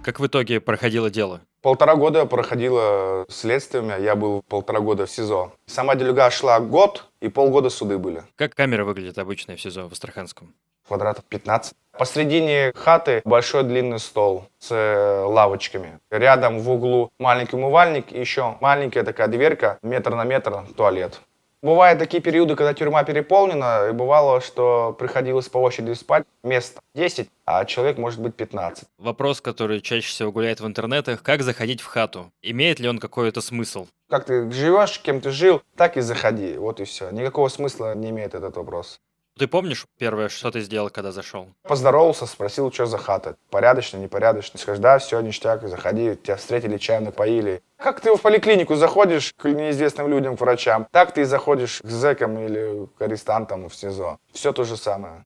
Как 0.04 0.20
в 0.20 0.26
итоге 0.28 0.60
проходило 0.60 1.10
дело? 1.10 1.40
Полтора 1.60 1.96
года 1.96 2.24
проходило 2.24 3.26
следствием, 3.28 3.88
я 4.00 4.14
был 4.14 4.42
полтора 4.42 4.78
года 4.78 5.06
в 5.06 5.10
СИЗО. 5.10 5.52
Сама 5.66 5.96
делюга 5.96 6.30
шла 6.30 6.60
год, 6.60 7.04
и 7.20 7.28
полгода 7.28 7.68
суды 7.68 7.98
были. 7.98 8.22
Как 8.36 8.54
камера 8.54 8.84
выглядит 8.84 9.18
обычная 9.18 9.56
в 9.56 9.60
СИЗО 9.60 9.88
в 9.88 9.92
Астраханском? 9.92 10.54
Квадратов 10.88 11.24
15. 11.26 11.74
Посредине 11.98 12.72
хаты 12.74 13.22
большой 13.24 13.64
длинный 13.64 13.98
стол 13.98 14.44
с 14.58 14.70
э, 14.70 15.24
лавочками. 15.24 15.98
Рядом 16.10 16.60
в 16.60 16.70
углу 16.70 17.10
маленький 17.18 17.56
умывальник 17.56 18.12
и 18.12 18.18
еще 18.20 18.56
маленькая 18.60 19.04
такая 19.04 19.28
дверка, 19.28 19.78
метр 19.82 20.14
на 20.14 20.24
метр, 20.24 20.64
туалет. 20.76 21.20
Бывают 21.60 21.98
такие 21.98 22.22
периоды, 22.22 22.54
когда 22.54 22.72
тюрьма 22.72 23.02
переполнена, 23.02 23.88
и 23.88 23.92
бывало, 23.92 24.40
что 24.40 24.94
приходилось 24.96 25.48
по 25.48 25.58
очереди 25.58 25.94
спать 25.94 26.24
мест 26.44 26.78
10, 26.94 27.28
а 27.46 27.64
человек 27.64 27.98
может 27.98 28.20
быть 28.20 28.36
15. 28.36 28.84
Вопрос, 28.98 29.40
который 29.40 29.80
чаще 29.80 30.06
всего 30.06 30.30
гуляет 30.30 30.60
в 30.60 30.66
интернетах, 30.68 31.20
как 31.24 31.42
заходить 31.42 31.80
в 31.80 31.86
хату? 31.86 32.30
Имеет 32.42 32.78
ли 32.78 32.88
он 32.88 33.00
какой-то 33.00 33.40
смысл? 33.40 33.88
Как 34.08 34.26
ты 34.26 34.48
живешь, 34.52 35.00
кем 35.00 35.20
ты 35.20 35.32
жил, 35.32 35.60
так 35.76 35.96
и 35.96 36.00
заходи, 36.00 36.56
вот 36.56 36.78
и 36.78 36.84
все. 36.84 37.10
Никакого 37.10 37.48
смысла 37.48 37.92
не 37.96 38.10
имеет 38.10 38.34
этот 38.34 38.56
вопрос. 38.56 39.00
Ты 39.38 39.46
помнишь 39.46 39.86
первое, 39.98 40.28
что 40.28 40.50
ты 40.50 40.60
сделал, 40.60 40.90
когда 40.90 41.12
зашел? 41.12 41.46
Поздоровался, 41.62 42.26
спросил, 42.26 42.72
что 42.72 42.86
за 42.86 42.98
хата. 42.98 43.36
Порядочно, 43.50 43.96
непорядочно. 43.98 44.58
Скажешь, 44.58 44.82
да, 44.82 44.98
все, 44.98 45.20
ништяк, 45.20 45.68
заходи. 45.68 46.16
Тебя 46.16 46.34
встретили, 46.34 46.76
чаем 46.76 47.04
напоили. 47.04 47.62
Как 47.76 48.00
ты 48.00 48.12
в 48.12 48.20
поликлинику 48.20 48.74
заходишь 48.74 49.32
к 49.36 49.48
неизвестным 49.48 50.08
людям, 50.08 50.36
к 50.36 50.40
врачам, 50.40 50.88
так 50.90 51.14
ты 51.14 51.20
и 51.20 51.24
заходишь 51.24 51.80
к 51.82 51.86
зэкам 51.86 52.36
или 52.38 52.88
к 52.98 53.02
арестантам 53.02 53.68
в 53.68 53.74
СИЗО. 53.76 54.18
Все 54.32 54.52
то 54.52 54.64
же 54.64 54.76
самое. 54.76 55.24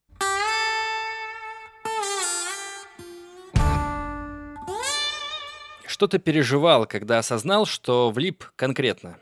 Что 5.86 6.06
ты 6.06 6.18
переживал, 6.18 6.84
когда 6.84 7.18
осознал, 7.18 7.64
что 7.64 8.10
влип 8.10 8.44
конкретно? 8.56 9.18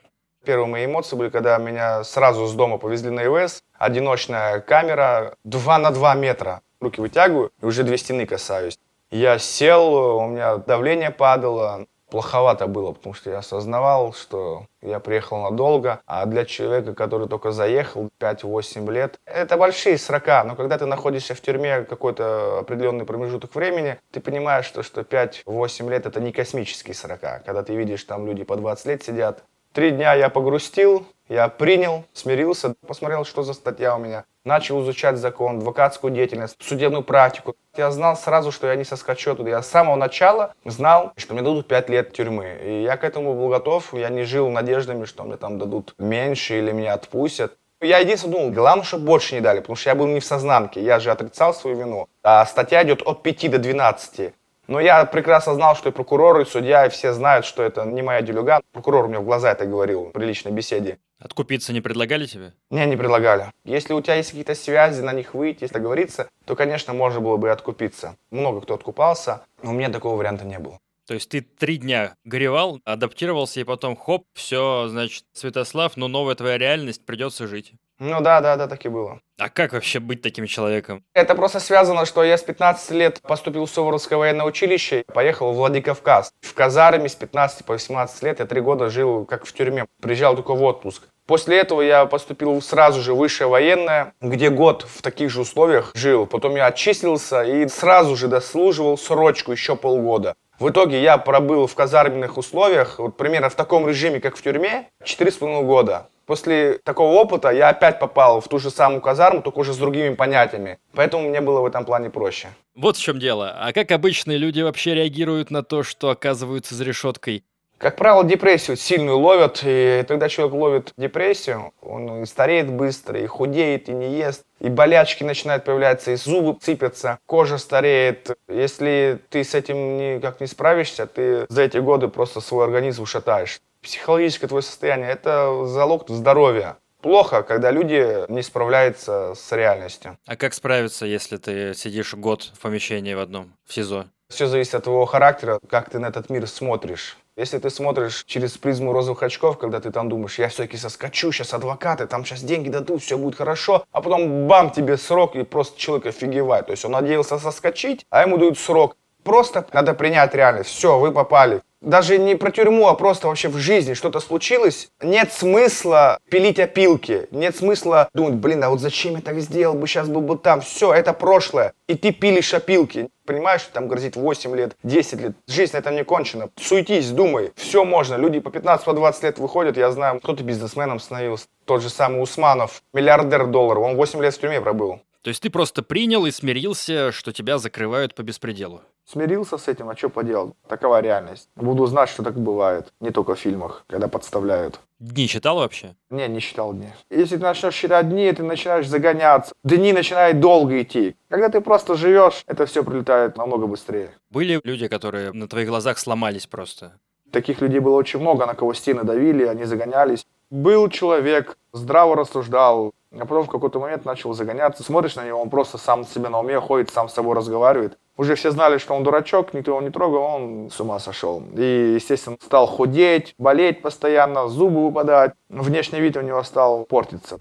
Первые 0.50 0.66
мои 0.66 0.86
эмоции 0.86 1.14
были, 1.14 1.28
когда 1.28 1.56
меня 1.58 2.02
сразу 2.02 2.44
с 2.48 2.54
дома 2.54 2.76
повезли 2.76 3.10
на 3.10 3.24
ИВС. 3.24 3.62
Одиночная 3.78 4.58
камера, 4.58 5.36
2 5.44 5.78
на 5.78 5.92
2 5.92 6.14
метра. 6.16 6.60
Руки 6.80 7.00
вытягиваю, 7.00 7.52
и 7.62 7.64
уже 7.66 7.84
две 7.84 7.96
стены 7.96 8.26
касаюсь. 8.26 8.76
Я 9.12 9.38
сел, 9.38 9.94
у 9.94 10.26
меня 10.26 10.56
давление 10.56 11.12
падало. 11.12 11.86
Плоховато 12.10 12.66
было, 12.66 12.90
потому 12.90 13.14
что 13.14 13.30
я 13.30 13.38
осознавал, 13.38 14.12
что 14.12 14.66
я 14.82 14.98
приехал 14.98 15.40
надолго, 15.42 16.00
а 16.06 16.26
для 16.26 16.44
человека, 16.44 16.92
который 16.94 17.28
только 17.28 17.52
заехал 17.52 18.08
5-8 18.18 18.90
лет, 18.90 19.20
это 19.26 19.56
большие 19.56 19.96
срока, 19.96 20.42
но 20.42 20.56
когда 20.56 20.76
ты 20.76 20.86
находишься 20.86 21.36
в 21.36 21.40
тюрьме 21.40 21.82
какой-то 21.82 22.58
определенный 22.58 23.04
промежуток 23.04 23.54
времени, 23.54 24.00
ты 24.10 24.18
понимаешь, 24.20 24.64
что, 24.64 24.82
что 24.82 25.02
5-8 25.02 25.88
лет 25.88 26.06
это 26.06 26.20
не 26.20 26.32
космические 26.32 26.94
срока. 26.94 27.40
Когда 27.46 27.62
ты 27.62 27.76
видишь, 27.76 28.02
там 28.02 28.26
люди 28.26 28.42
по 28.42 28.56
20 28.56 28.86
лет 28.86 29.04
сидят, 29.04 29.44
Три 29.72 29.92
дня 29.92 30.14
я 30.14 30.30
погрустил, 30.30 31.06
я 31.28 31.46
принял, 31.46 32.04
смирился, 32.12 32.74
посмотрел, 32.88 33.24
что 33.24 33.44
за 33.44 33.54
статья 33.54 33.94
у 33.94 34.00
меня. 34.00 34.24
Начал 34.44 34.82
изучать 34.82 35.16
закон, 35.16 35.58
адвокатскую 35.58 36.12
деятельность, 36.12 36.56
судебную 36.58 37.04
практику. 37.04 37.54
Я 37.76 37.92
знал 37.92 38.16
сразу, 38.16 38.50
что 38.50 38.66
я 38.66 38.74
не 38.74 38.82
соскочу 38.82 39.36
туда. 39.36 39.50
Я 39.50 39.62
с 39.62 39.68
самого 39.68 39.94
начала 39.94 40.54
знал, 40.64 41.12
что 41.16 41.34
мне 41.34 41.42
дадут 41.44 41.68
пять 41.68 41.88
лет 41.88 42.12
тюрьмы. 42.12 42.58
И 42.64 42.82
я 42.82 42.96
к 42.96 43.04
этому 43.04 43.34
был 43.34 43.48
готов. 43.48 43.94
Я 43.94 44.08
не 44.08 44.24
жил 44.24 44.50
надеждами, 44.50 45.04
что 45.04 45.22
мне 45.22 45.36
там 45.36 45.58
дадут 45.58 45.94
меньше 45.98 46.58
или 46.58 46.72
меня 46.72 46.94
отпустят. 46.94 47.56
Я 47.80 47.98
единственное 47.98 48.38
думал, 48.38 48.50
главное, 48.50 48.84
чтобы 48.84 49.04
больше 49.04 49.36
не 49.36 49.40
дали, 49.40 49.60
потому 49.60 49.76
что 49.76 49.88
я 49.88 49.94
был 49.94 50.06
не 50.06 50.20
в 50.20 50.24
сознанке, 50.24 50.82
я 50.82 51.00
же 51.00 51.10
отрицал 51.10 51.54
свою 51.54 51.76
вину. 51.76 52.08
А 52.22 52.44
статья 52.44 52.82
идет 52.82 53.02
от 53.06 53.22
5 53.22 53.50
до 53.52 53.58
12. 53.58 54.34
Но 54.70 54.78
я 54.78 55.04
прекрасно 55.04 55.54
знал, 55.54 55.74
что 55.74 55.88
и 55.88 55.92
прокурор, 55.92 56.40
и 56.40 56.44
судья, 56.44 56.86
и 56.86 56.90
все 56.90 57.12
знают, 57.12 57.44
что 57.44 57.64
это 57.64 57.84
не 57.84 58.02
моя 58.02 58.22
делюга. 58.22 58.60
Прокурор 58.70 59.08
мне 59.08 59.18
в 59.18 59.24
глаза 59.24 59.50
это 59.50 59.66
говорил 59.66 60.10
при 60.14 60.24
личной 60.24 60.52
беседе. 60.52 61.00
Откупиться 61.18 61.72
не 61.72 61.80
предлагали 61.80 62.24
тебе? 62.26 62.52
Не, 62.70 62.86
не 62.86 62.96
предлагали. 62.96 63.50
Если 63.64 63.92
у 63.92 64.00
тебя 64.00 64.14
есть 64.14 64.28
какие-то 64.28 64.54
связи, 64.54 65.02
на 65.02 65.12
них 65.12 65.34
выйти, 65.34 65.64
если 65.64 65.74
договориться, 65.74 66.28
то, 66.44 66.54
конечно, 66.54 66.92
можно 66.92 67.20
было 67.20 67.36
бы 67.36 67.48
и 67.48 67.50
откупиться. 67.50 68.14
Много 68.30 68.60
кто 68.60 68.74
откупался, 68.74 69.42
но 69.60 69.70
у 69.72 69.74
меня 69.74 69.90
такого 69.90 70.16
варианта 70.16 70.44
не 70.44 70.60
было. 70.60 70.78
То 71.08 71.14
есть 71.14 71.28
ты 71.28 71.40
три 71.40 71.78
дня 71.78 72.14
горевал, 72.24 72.78
адаптировался, 72.84 73.58
и 73.58 73.64
потом 73.64 73.96
хоп, 73.96 74.22
все, 74.34 74.86
значит, 74.86 75.24
Святослав, 75.32 75.96
но 75.96 76.06
новая 76.06 76.36
твоя 76.36 76.58
реальность, 76.58 77.04
придется 77.04 77.48
жить. 77.48 77.72
Ну 78.00 78.22
да, 78.22 78.40
да, 78.40 78.56
да, 78.56 78.66
так 78.66 78.86
и 78.86 78.88
было. 78.88 79.20
А 79.38 79.50
как 79.50 79.74
вообще 79.74 80.00
быть 80.00 80.22
таким 80.22 80.46
человеком? 80.46 81.04
Это 81.12 81.34
просто 81.34 81.60
связано, 81.60 82.06
что 82.06 82.24
я 82.24 82.38
с 82.38 82.42
15 82.42 82.90
лет 82.92 83.20
поступил 83.20 83.66
в 83.66 83.70
Суворовское 83.70 84.18
военное 84.18 84.46
училище, 84.46 85.04
поехал 85.12 85.52
в 85.52 85.56
Владикавказ. 85.56 86.32
В 86.40 86.54
казарме 86.54 87.10
с 87.10 87.14
15 87.14 87.66
по 87.66 87.74
18 87.74 88.22
лет 88.22 88.40
я 88.40 88.46
три 88.46 88.62
года 88.62 88.88
жил 88.88 89.26
как 89.26 89.44
в 89.44 89.52
тюрьме. 89.52 89.84
Приезжал 90.00 90.34
только 90.34 90.54
в 90.54 90.62
отпуск. 90.62 91.02
После 91.26 91.58
этого 91.58 91.82
я 91.82 92.06
поступил 92.06 92.62
сразу 92.62 93.02
же 93.02 93.12
в 93.12 93.18
высшее 93.18 93.48
военное, 93.48 94.14
где 94.22 94.48
год 94.48 94.86
в 94.88 95.02
таких 95.02 95.30
же 95.30 95.42
условиях 95.42 95.92
жил. 95.94 96.26
Потом 96.26 96.56
я 96.56 96.66
отчислился 96.66 97.42
и 97.42 97.68
сразу 97.68 98.16
же 98.16 98.28
дослуживал 98.28 98.96
срочку 98.96 99.52
еще 99.52 99.76
полгода. 99.76 100.34
В 100.58 100.70
итоге 100.70 101.00
я 101.02 101.18
пробыл 101.18 101.66
в 101.66 101.74
казарменных 101.74 102.36
условиях, 102.36 102.98
вот 102.98 103.16
примерно 103.16 103.48
в 103.48 103.54
таком 103.54 103.86
режиме, 103.86 104.20
как 104.20 104.36
в 104.36 104.42
тюрьме, 104.42 104.88
4,5 105.04 105.64
года. 105.64 106.08
После 106.30 106.78
такого 106.84 107.14
опыта 107.14 107.50
я 107.50 107.70
опять 107.70 107.98
попал 107.98 108.40
в 108.40 108.46
ту 108.46 108.60
же 108.60 108.70
самую 108.70 109.00
казарму, 109.00 109.42
только 109.42 109.58
уже 109.58 109.72
с 109.72 109.76
другими 109.76 110.14
понятиями. 110.14 110.78
Поэтому 110.94 111.28
мне 111.28 111.40
было 111.40 111.60
в 111.60 111.66
этом 111.66 111.84
плане 111.84 112.08
проще. 112.08 112.50
Вот 112.76 112.96
в 112.96 113.02
чем 113.02 113.18
дело. 113.18 113.56
А 113.58 113.72
как 113.72 113.90
обычные 113.90 114.38
люди 114.38 114.60
вообще 114.60 114.94
реагируют 114.94 115.50
на 115.50 115.64
то, 115.64 115.82
что 115.82 116.08
оказываются 116.08 116.76
за 116.76 116.84
решеткой? 116.84 117.42
Как 117.78 117.96
правило, 117.96 118.22
депрессию 118.22 118.76
сильную 118.76 119.18
ловят, 119.18 119.62
и 119.64 120.04
тогда 120.06 120.28
человек 120.28 120.54
ловит 120.54 120.92
депрессию, 120.96 121.72
он 121.82 122.22
и 122.22 122.26
стареет 122.26 122.70
быстро, 122.70 123.18
и 123.18 123.26
худеет, 123.26 123.88
и 123.88 123.92
не 123.92 124.14
ест, 124.14 124.44
и 124.60 124.68
болячки 124.68 125.24
начинают 125.24 125.64
появляться, 125.64 126.12
и 126.12 126.14
зубы 126.14 126.56
цепятся, 126.60 127.18
кожа 127.26 127.58
стареет. 127.58 128.36
Если 128.46 129.18
ты 129.30 129.42
с 129.42 129.56
этим 129.56 129.96
никак 129.96 130.40
не 130.40 130.46
справишься, 130.46 131.06
ты 131.06 131.46
за 131.48 131.62
эти 131.62 131.78
годы 131.78 132.06
просто 132.06 132.40
свой 132.40 132.66
организм 132.66 133.02
ушатаешь. 133.02 133.60
Психологическое 133.82 134.46
твое 134.46 134.62
состояние– 134.62 135.10
это 135.10 135.64
залог 135.66 136.08
здоровья. 136.08 136.76
Плохо, 137.00 137.42
когда 137.42 137.70
люди 137.70 138.30
не 138.30 138.42
справляются 138.42 139.34
с 139.34 139.52
реальностью. 139.52 140.18
А 140.26 140.36
как 140.36 140.52
справиться, 140.52 141.06
если 141.06 141.38
ты 141.38 141.72
сидишь 141.74 142.12
год 142.12 142.42
в 142.54 142.60
помещении 142.60 143.14
в 143.14 143.20
одном, 143.20 143.54
в 143.66 143.72
СИЗО? 143.72 144.06
Все 144.28 144.46
зависит 144.46 144.74
от 144.74 144.84
твоего 144.84 145.06
характера, 145.06 145.58
как 145.68 145.88
ты 145.90 145.98
на 145.98 146.06
этот 146.06 146.28
мир 146.28 146.46
смотришь. 146.46 147.16
Если 147.36 147.58
ты 147.58 147.70
смотришь 147.70 148.24
через 148.26 148.58
призму 148.58 148.92
розовых 148.92 149.22
очков, 149.22 149.56
когда 149.56 149.80
ты 149.80 149.90
там 149.90 150.10
думаешь, 150.10 150.38
я 150.38 150.48
все-таки 150.48 150.76
соскочу, 150.76 151.32
сейчас 151.32 151.54
адвокаты, 151.54 152.06
там 152.06 152.24
сейчас 152.24 152.42
деньги 152.42 152.68
дадут, 152.68 153.02
все 153.02 153.16
будет 153.16 153.36
хорошо, 153.36 153.86
а 153.92 154.02
потом 154.02 154.46
бам, 154.46 154.70
тебе 154.70 154.98
срок, 154.98 155.36
и 155.36 155.42
просто 155.42 155.80
человек 155.80 156.06
офигевает. 156.06 156.66
То 156.66 156.72
есть 156.72 156.84
он 156.84 156.92
надеялся 156.92 157.38
соскочить, 157.38 158.04
а 158.10 158.22
ему 158.22 158.36
дают 158.36 158.58
срок. 158.58 158.96
Просто 159.24 159.66
надо 159.72 159.94
принять 159.94 160.34
реальность. 160.34 160.70
Все, 160.70 160.98
вы 160.98 161.12
попали 161.12 161.62
даже 161.80 162.18
не 162.18 162.34
про 162.34 162.50
тюрьму, 162.50 162.88
а 162.88 162.94
просто 162.94 163.26
вообще 163.26 163.48
в 163.48 163.56
жизни 163.56 163.94
что-то 163.94 164.20
случилось, 164.20 164.90
нет 165.02 165.32
смысла 165.32 166.18
пилить 166.30 166.58
опилки, 166.58 167.26
нет 167.30 167.56
смысла 167.56 168.08
думать, 168.12 168.34
блин, 168.34 168.62
а 168.64 168.70
вот 168.70 168.80
зачем 168.80 169.14
я 169.14 169.20
так 169.22 169.40
сделал 169.40 169.74
бы, 169.74 169.86
сейчас 169.86 170.08
был 170.08 170.20
бы 170.20 170.36
там, 170.36 170.60
все, 170.60 170.92
это 170.92 171.12
прошлое, 171.12 171.72
и 171.88 171.94
ты 171.94 172.12
пилишь 172.12 172.54
опилки. 172.54 173.08
Понимаешь, 173.24 173.60
что 173.60 173.72
там 173.72 173.86
грозит 173.86 174.16
8 174.16 174.56
лет, 174.56 174.76
10 174.82 175.20
лет, 175.20 175.32
жизнь 175.46 175.76
это 175.76 175.90
не 175.90 176.04
кончена. 176.04 176.48
Суетись, 176.60 177.10
думай, 177.10 177.52
все 177.54 177.84
можно. 177.84 178.16
Люди 178.16 178.40
по 178.40 178.50
15, 178.50 178.84
по 178.84 178.92
20 178.92 179.22
лет 179.22 179.38
выходят, 179.38 179.76
я 179.76 179.90
знаю, 179.92 180.18
кто-то 180.18 180.42
бизнесменом 180.42 180.98
становился. 180.98 181.46
Тот 181.64 181.80
же 181.80 181.90
самый 181.90 182.22
Усманов, 182.22 182.82
миллиардер 182.92 183.46
долларов, 183.46 183.84
он 183.84 183.96
8 183.96 184.20
лет 184.20 184.34
в 184.34 184.40
тюрьме 184.40 184.60
пробыл. 184.60 185.00
То 185.22 185.28
есть 185.28 185.42
ты 185.42 185.50
просто 185.50 185.82
принял 185.82 186.26
и 186.26 186.30
смирился, 186.30 187.12
что 187.12 187.32
тебя 187.32 187.58
закрывают 187.58 188.14
по 188.14 188.22
беспределу? 188.22 188.82
Смирился 189.10 189.58
с 189.58 189.66
этим, 189.66 189.88
а 189.88 189.96
что 189.96 190.08
поделал? 190.08 190.54
Такова 190.68 191.00
реальность. 191.00 191.48
Буду 191.56 191.86
знать, 191.86 192.10
что 192.10 192.22
так 192.22 192.38
бывает. 192.38 192.92
Не 193.00 193.10
только 193.10 193.34
в 193.34 193.40
фильмах, 193.40 193.84
когда 193.88 194.06
подставляют. 194.06 194.78
Дни 195.00 195.26
читал 195.26 195.56
вообще? 195.56 195.96
Не, 196.10 196.28
не 196.28 196.40
читал 196.40 196.72
дни. 196.72 196.86
Если 197.10 197.36
ты 197.36 197.42
начнешь 197.42 197.74
считать 197.74 198.08
дни, 198.08 198.32
ты 198.32 198.44
начинаешь 198.44 198.86
загоняться. 198.86 199.52
Дни 199.64 199.92
начинают 199.92 200.38
долго 200.38 200.80
идти. 200.80 201.16
Когда 201.28 201.48
ты 201.48 201.60
просто 201.60 201.96
живешь, 201.96 202.44
это 202.46 202.66
все 202.66 202.84
прилетает 202.84 203.36
намного 203.36 203.66
быстрее. 203.66 204.12
Были 204.30 204.60
люди, 204.62 204.86
которые 204.86 205.32
на 205.32 205.48
твоих 205.48 205.66
глазах 205.66 205.98
сломались 205.98 206.46
просто? 206.46 206.92
Таких 207.32 207.60
людей 207.62 207.80
было 207.80 207.96
очень 207.96 208.20
много, 208.20 208.46
на 208.46 208.54
кого 208.54 208.74
стены 208.74 209.02
давили, 209.02 209.44
они 209.44 209.64
загонялись. 209.64 210.24
Был 210.50 210.88
человек, 210.88 211.58
здраво 211.72 212.14
рассуждал, 212.14 212.92
а 213.12 213.26
потом 213.26 213.44
в 213.44 213.50
какой-то 213.50 213.80
момент 213.80 214.04
начал 214.04 214.32
загоняться. 214.32 214.82
Смотришь 214.82 215.16
на 215.16 215.24
него, 215.24 215.40
он 215.40 215.50
просто 215.50 215.78
сам 215.78 216.04
себе 216.04 216.28
на 216.28 216.38
уме 216.38 216.60
ходит, 216.60 216.90
сам 216.90 217.08
с 217.08 217.14
собой 217.14 217.34
разговаривает. 217.34 217.98
Уже 218.16 218.34
все 218.34 218.50
знали, 218.50 218.78
что 218.78 218.94
он 218.94 219.02
дурачок, 219.02 219.52
никто 219.54 219.72
его 219.72 219.80
не 219.80 219.90
трогал, 219.90 220.22
он 220.22 220.70
с 220.70 220.78
ума 220.80 220.98
сошел. 220.98 221.42
И, 221.56 221.92
естественно, 221.94 222.36
стал 222.40 222.66
худеть, 222.66 223.34
болеть 223.38 223.82
постоянно, 223.82 224.48
зубы 224.48 224.84
выпадать. 224.86 225.34
Внешний 225.48 226.00
вид 226.00 226.16
у 226.16 226.20
него 226.20 226.42
стал 226.42 226.84
портиться. 226.84 227.40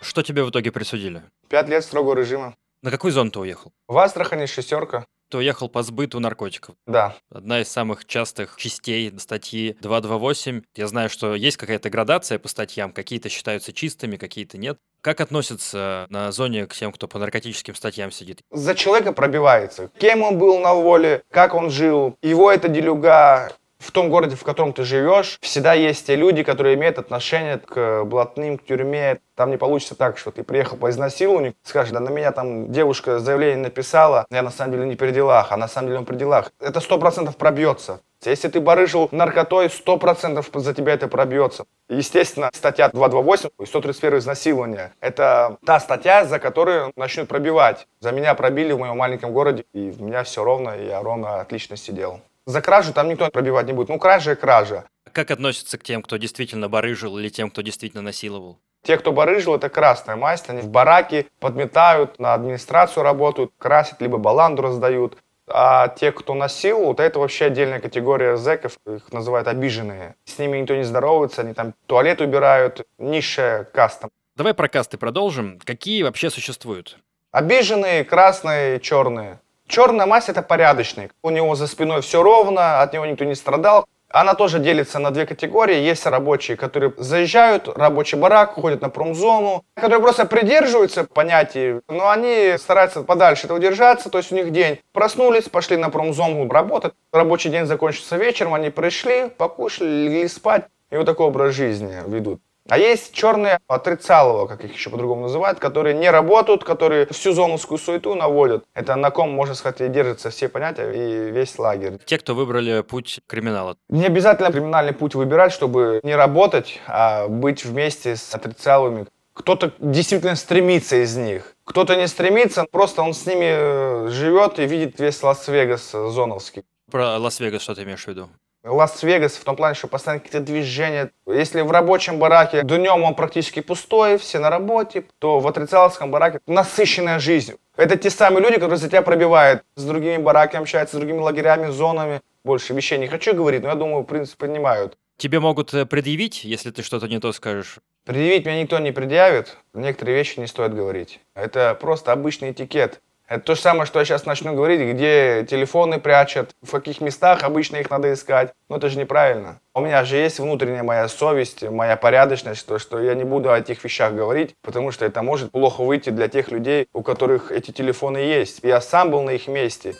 Что 0.00 0.22
тебе 0.22 0.42
в 0.42 0.50
итоге 0.50 0.72
присудили? 0.72 1.22
Пять 1.48 1.68
лет 1.68 1.84
строгого 1.84 2.14
режима. 2.14 2.54
На 2.82 2.90
какой 2.90 3.10
зон 3.10 3.30
ты 3.30 3.40
уехал? 3.40 3.72
В 3.88 3.98
Астрахани 3.98 4.46
шестерка. 4.46 5.04
Ты 5.30 5.38
уехал 5.38 5.68
по 5.68 5.82
сбыту 5.82 6.20
наркотиков. 6.20 6.74
Да. 6.86 7.14
Одна 7.30 7.60
из 7.60 7.68
самых 7.68 8.06
частых 8.06 8.56
частей 8.56 9.12
статьи 9.18 9.76
228. 9.80 10.62
Я 10.74 10.86
знаю, 10.86 11.10
что 11.10 11.34
есть 11.34 11.56
какая-то 11.56 11.90
градация 11.90 12.38
по 12.38 12.48
статьям. 12.48 12.92
Какие-то 12.92 13.28
считаются 13.28 13.72
чистыми, 13.72 14.16
какие-то 14.16 14.56
нет. 14.56 14.78
Как 15.00 15.20
относятся 15.20 16.06
на 16.08 16.32
зоне 16.32 16.66
к 16.66 16.74
тем, 16.74 16.92
кто 16.92 17.06
по 17.06 17.18
наркотическим 17.18 17.74
статьям 17.74 18.10
сидит? 18.10 18.40
За 18.50 18.74
человека 18.74 19.12
пробивается. 19.12 19.90
Кем 19.98 20.22
он 20.22 20.38
был 20.38 20.58
на 20.58 20.74
воле, 20.74 21.22
как 21.30 21.54
он 21.54 21.70
жил, 21.70 22.16
его 22.22 22.50
это 22.50 22.68
делюга, 22.68 23.52
В 23.78 23.92
том 23.92 24.10
городе, 24.10 24.36
в 24.36 24.42
котором 24.42 24.72
ты 24.72 24.82
живешь, 24.82 25.38
всегда 25.40 25.72
есть 25.72 26.06
те 26.06 26.16
люди, 26.16 26.42
которые 26.42 26.74
имеют 26.74 26.98
отношение 26.98 27.58
к 27.58 28.04
блатным, 28.04 28.58
к 28.58 28.64
тюрьме. 28.64 29.20
Там 29.36 29.50
не 29.50 29.56
получится 29.56 29.94
так, 29.94 30.18
что 30.18 30.32
ты 30.32 30.42
приехал 30.42 30.76
по 30.76 30.90
изнасилованию, 30.90 31.54
скажешь, 31.62 31.92
да 31.92 32.00
на 32.00 32.10
меня 32.10 32.32
там 32.32 32.72
девушка 32.72 33.20
заявление 33.20 33.58
написала, 33.58 34.26
я 34.30 34.42
на 34.42 34.50
самом 34.50 34.72
деле 34.72 34.86
не 34.86 34.96
при 34.96 35.12
делах, 35.12 35.52
а 35.52 35.56
на 35.56 35.68
самом 35.68 35.88
деле 35.88 36.00
он 36.00 36.04
при 36.06 36.16
делах. 36.16 36.50
Это 36.60 36.80
сто 36.80 36.98
процентов 36.98 37.36
пробьется. 37.36 38.00
Если 38.24 38.48
ты 38.48 38.60
барыжил 38.60 39.08
наркотой, 39.12 39.70
сто 39.70 39.96
процентов 39.96 40.50
за 40.52 40.74
тебя 40.74 40.94
это 40.94 41.06
пробьется. 41.06 41.66
Естественно, 41.88 42.50
статья 42.52 42.88
228 42.88 43.50
и 43.60 43.64
131 43.66 44.18
изнасилование. 44.18 44.92
Это 45.00 45.56
та 45.64 45.78
статья, 45.78 46.24
за 46.24 46.40
которую 46.40 46.92
начнут 46.96 47.28
пробивать. 47.28 47.86
За 48.00 48.10
меня 48.10 48.34
пробили 48.34 48.72
в 48.72 48.80
моем 48.80 48.96
маленьком 48.96 49.32
городе, 49.32 49.64
и 49.72 49.94
у 49.96 50.04
меня 50.04 50.24
все 50.24 50.42
ровно, 50.42 50.70
и 50.70 50.86
я 50.86 51.00
ровно 51.00 51.40
отлично 51.40 51.76
сидел. 51.76 52.20
За 52.48 52.62
кражу 52.62 52.94
там 52.94 53.08
никто 53.08 53.28
пробивать 53.28 53.66
не 53.66 53.74
будет. 53.74 53.90
Ну, 53.90 53.98
кража 53.98 54.32
и 54.32 54.34
кража. 54.34 54.84
Как 55.12 55.30
относятся 55.30 55.76
к 55.76 55.82
тем, 55.82 56.00
кто 56.00 56.16
действительно 56.16 56.70
барыжил 56.70 57.18
или 57.18 57.28
тем, 57.28 57.50
кто 57.50 57.60
действительно 57.60 58.02
насиловал? 58.02 58.58
Те, 58.84 58.96
кто 58.96 59.12
барыжил, 59.12 59.54
это 59.54 59.68
красная 59.68 60.16
масть. 60.16 60.48
Они 60.48 60.62
в 60.62 60.68
бараке 60.68 61.26
подметают, 61.40 62.18
на 62.18 62.32
администрацию 62.32 63.04
работают, 63.04 63.52
красят, 63.58 64.00
либо 64.00 64.16
баланду 64.16 64.62
раздают. 64.62 65.18
А 65.46 65.88
те, 65.88 66.10
кто 66.10 66.32
насиловал, 66.32 66.86
вот 66.86 67.00
это 67.00 67.18
вообще 67.18 67.46
отдельная 67.46 67.80
категория 67.80 68.38
зэков, 68.38 68.78
их 68.86 69.12
называют 69.12 69.46
обиженные. 69.46 70.14
С 70.24 70.38
ними 70.38 70.56
никто 70.56 70.74
не 70.74 70.84
здоровается, 70.84 71.42
они 71.42 71.52
там 71.52 71.74
туалет 71.84 72.22
убирают, 72.22 72.86
низшая 72.96 73.64
каста. 73.64 74.08
Давай 74.36 74.54
про 74.54 74.68
касты 74.68 74.96
продолжим. 74.96 75.58
Какие 75.62 76.02
вообще 76.02 76.30
существуют? 76.30 76.96
Обиженные, 77.30 78.04
красные, 78.04 78.80
черные. 78.80 79.38
Черная 79.68 80.06
масть 80.06 80.30
это 80.30 80.40
порядочный. 80.40 81.10
У 81.22 81.28
него 81.28 81.54
за 81.54 81.66
спиной 81.66 82.00
все 82.00 82.22
ровно, 82.22 82.80
от 82.80 82.94
него 82.94 83.04
никто 83.04 83.24
не 83.24 83.34
страдал. 83.34 83.86
Она 84.10 84.32
тоже 84.32 84.58
делится 84.58 84.98
на 84.98 85.10
две 85.10 85.26
категории. 85.26 85.76
Есть 85.76 86.06
рабочие, 86.06 86.56
которые 86.56 86.94
заезжают, 86.96 87.68
рабочий 87.68 88.16
барак, 88.16 88.54
ходят 88.54 88.80
на 88.80 88.88
промзону, 88.88 89.64
которые 89.74 90.00
просто 90.00 90.24
придерживаются 90.24 91.04
понятий, 91.04 91.82
но 91.88 92.08
они 92.08 92.54
стараются 92.56 93.02
подальше 93.02 93.44
этого 93.44 93.60
держаться, 93.60 94.08
то 94.08 94.16
есть 94.16 94.32
у 94.32 94.34
них 94.34 94.50
день. 94.50 94.80
Проснулись, 94.92 95.50
пошли 95.50 95.76
на 95.76 95.90
промзону 95.90 96.48
работать, 96.48 96.94
рабочий 97.12 97.50
день 97.50 97.66
закончится 97.66 98.16
вечером, 98.16 98.54
они 98.54 98.70
пришли, 98.70 99.28
покушали, 99.36 100.06
легли 100.06 100.28
спать, 100.28 100.64
и 100.90 100.96
вот 100.96 101.04
такой 101.04 101.26
образ 101.26 101.54
жизни 101.54 101.94
ведут. 102.06 102.40
А 102.68 102.76
есть 102.76 103.14
черные 103.14 103.60
отрицалово, 103.66 104.46
как 104.46 104.62
их 104.62 104.74
еще 104.74 104.90
по-другому 104.90 105.22
называют, 105.22 105.58
которые 105.58 105.94
не 105.94 106.10
работают, 106.10 106.64
которые 106.64 107.06
всю 107.06 107.32
зоновскую 107.32 107.78
суету 107.78 108.14
наводят. 108.14 108.64
Это 108.74 108.94
на 108.94 109.10
ком, 109.10 109.30
можно 109.30 109.54
сказать, 109.54 109.80
и 109.80 109.88
держатся 109.88 110.28
все 110.28 110.50
понятия 110.50 110.92
и 110.92 111.30
весь 111.30 111.58
лагерь. 111.58 111.98
Те, 112.04 112.18
кто 112.18 112.34
выбрали 112.34 112.82
путь 112.82 113.20
криминала. 113.26 113.76
Не 113.88 114.04
обязательно 114.04 114.52
криминальный 114.52 114.92
путь 114.92 115.14
выбирать, 115.14 115.52
чтобы 115.52 116.00
не 116.02 116.14
работать, 116.14 116.78
а 116.86 117.26
быть 117.28 117.64
вместе 117.64 118.16
с 118.16 118.34
отрицаловыми. 118.34 119.06
Кто-то 119.32 119.72
действительно 119.78 120.36
стремится 120.36 121.02
из 121.02 121.16
них. 121.16 121.54
Кто-то 121.64 121.96
не 121.96 122.06
стремится, 122.06 122.66
просто 122.70 123.02
он 123.02 123.14
с 123.14 123.24
ними 123.24 123.46
э, 123.48 124.08
живет 124.10 124.58
и 124.58 124.66
видит 124.66 125.00
весь 125.00 125.22
Лас-Вегас 125.22 125.92
зоновский. 125.92 126.64
Про 126.90 127.18
Лас-Вегас 127.18 127.62
что 127.62 127.74
ты 127.74 127.84
имеешь 127.84 128.04
в 128.04 128.08
виду? 128.08 128.28
Лас-Вегас 128.64 129.36
в 129.36 129.44
том 129.44 129.56
плане, 129.56 129.74
что 129.74 129.86
постоянно 129.86 130.20
какие-то 130.20 130.44
движения. 130.44 131.10
Если 131.26 131.60
в 131.60 131.70
рабочем 131.70 132.18
бараке 132.18 132.62
днем 132.62 133.02
он 133.04 133.14
практически 133.14 133.60
пустой, 133.60 134.18
все 134.18 134.38
на 134.38 134.50
работе, 134.50 135.04
то 135.18 135.40
в 135.40 135.46
отрицаловском 135.46 136.10
бараке 136.10 136.40
насыщенная 136.46 137.18
жизнь. 137.18 137.54
Это 137.76 137.96
те 137.96 138.10
самые 138.10 138.42
люди, 138.42 138.54
которые 138.54 138.78
за 138.78 138.88
тебя 138.88 139.02
пробивают. 139.02 139.62
С 139.76 139.84
другими 139.84 140.16
бараками 140.16 140.62
общаются, 140.62 140.96
с 140.96 140.98
другими 140.98 141.18
лагерями, 141.18 141.70
зонами. 141.70 142.20
Больше 142.44 142.74
вещей 142.74 142.98
не 142.98 143.06
хочу 143.06 143.34
говорить, 143.34 143.62
но 143.62 143.68
я 143.68 143.74
думаю, 143.74 144.02
в 144.02 144.06
принципе, 144.06 144.46
понимают. 144.46 144.96
Тебе 145.18 145.40
могут 145.40 145.74
э, 145.74 145.84
предъявить, 145.84 146.44
если 146.44 146.70
ты 146.70 146.82
что-то 146.82 147.08
не 147.08 147.18
то 147.18 147.32
скажешь? 147.32 147.78
Предъявить 148.04 148.46
меня 148.46 148.62
никто 148.62 148.78
не 148.78 148.92
предъявит. 148.92 149.56
Некоторые 149.74 150.16
вещи 150.16 150.38
не 150.38 150.46
стоит 150.46 150.74
говорить. 150.74 151.20
Это 151.34 151.76
просто 151.78 152.12
обычный 152.12 152.52
этикет. 152.52 153.00
Это 153.28 153.40
то 153.44 153.54
же 153.54 153.60
самое, 153.60 153.84
что 153.84 153.98
я 153.98 154.06
сейчас 154.06 154.24
начну 154.24 154.54
говорить, 154.54 154.80
где 154.80 155.46
телефоны 155.48 156.00
прячут, 156.00 156.52
в 156.62 156.70
каких 156.70 157.02
местах 157.02 157.42
обычно 157.42 157.76
их 157.76 157.90
надо 157.90 158.10
искать. 158.14 158.54
Но 158.70 158.78
это 158.78 158.88
же 158.88 158.98
неправильно. 158.98 159.60
У 159.74 159.82
меня 159.82 160.02
же 160.04 160.16
есть 160.16 160.40
внутренняя 160.40 160.82
моя 160.82 161.08
совесть, 161.08 161.62
моя 161.62 161.96
порядочность, 161.96 162.66
то, 162.66 162.78
что 162.78 162.98
я 162.98 163.14
не 163.14 163.24
буду 163.24 163.52
о 163.52 163.58
этих 163.58 163.84
вещах 163.84 164.14
говорить, 164.14 164.54
потому 164.62 164.92
что 164.92 165.04
это 165.04 165.22
может 165.22 165.52
плохо 165.52 165.82
выйти 165.84 166.08
для 166.08 166.28
тех 166.28 166.50
людей, 166.50 166.88
у 166.94 167.02
которых 167.02 167.52
эти 167.52 167.70
телефоны 167.70 168.16
есть. 168.16 168.60
Я 168.62 168.80
сам 168.80 169.10
был 169.10 169.22
на 169.22 169.30
их 169.30 169.46
месте. 169.46 169.94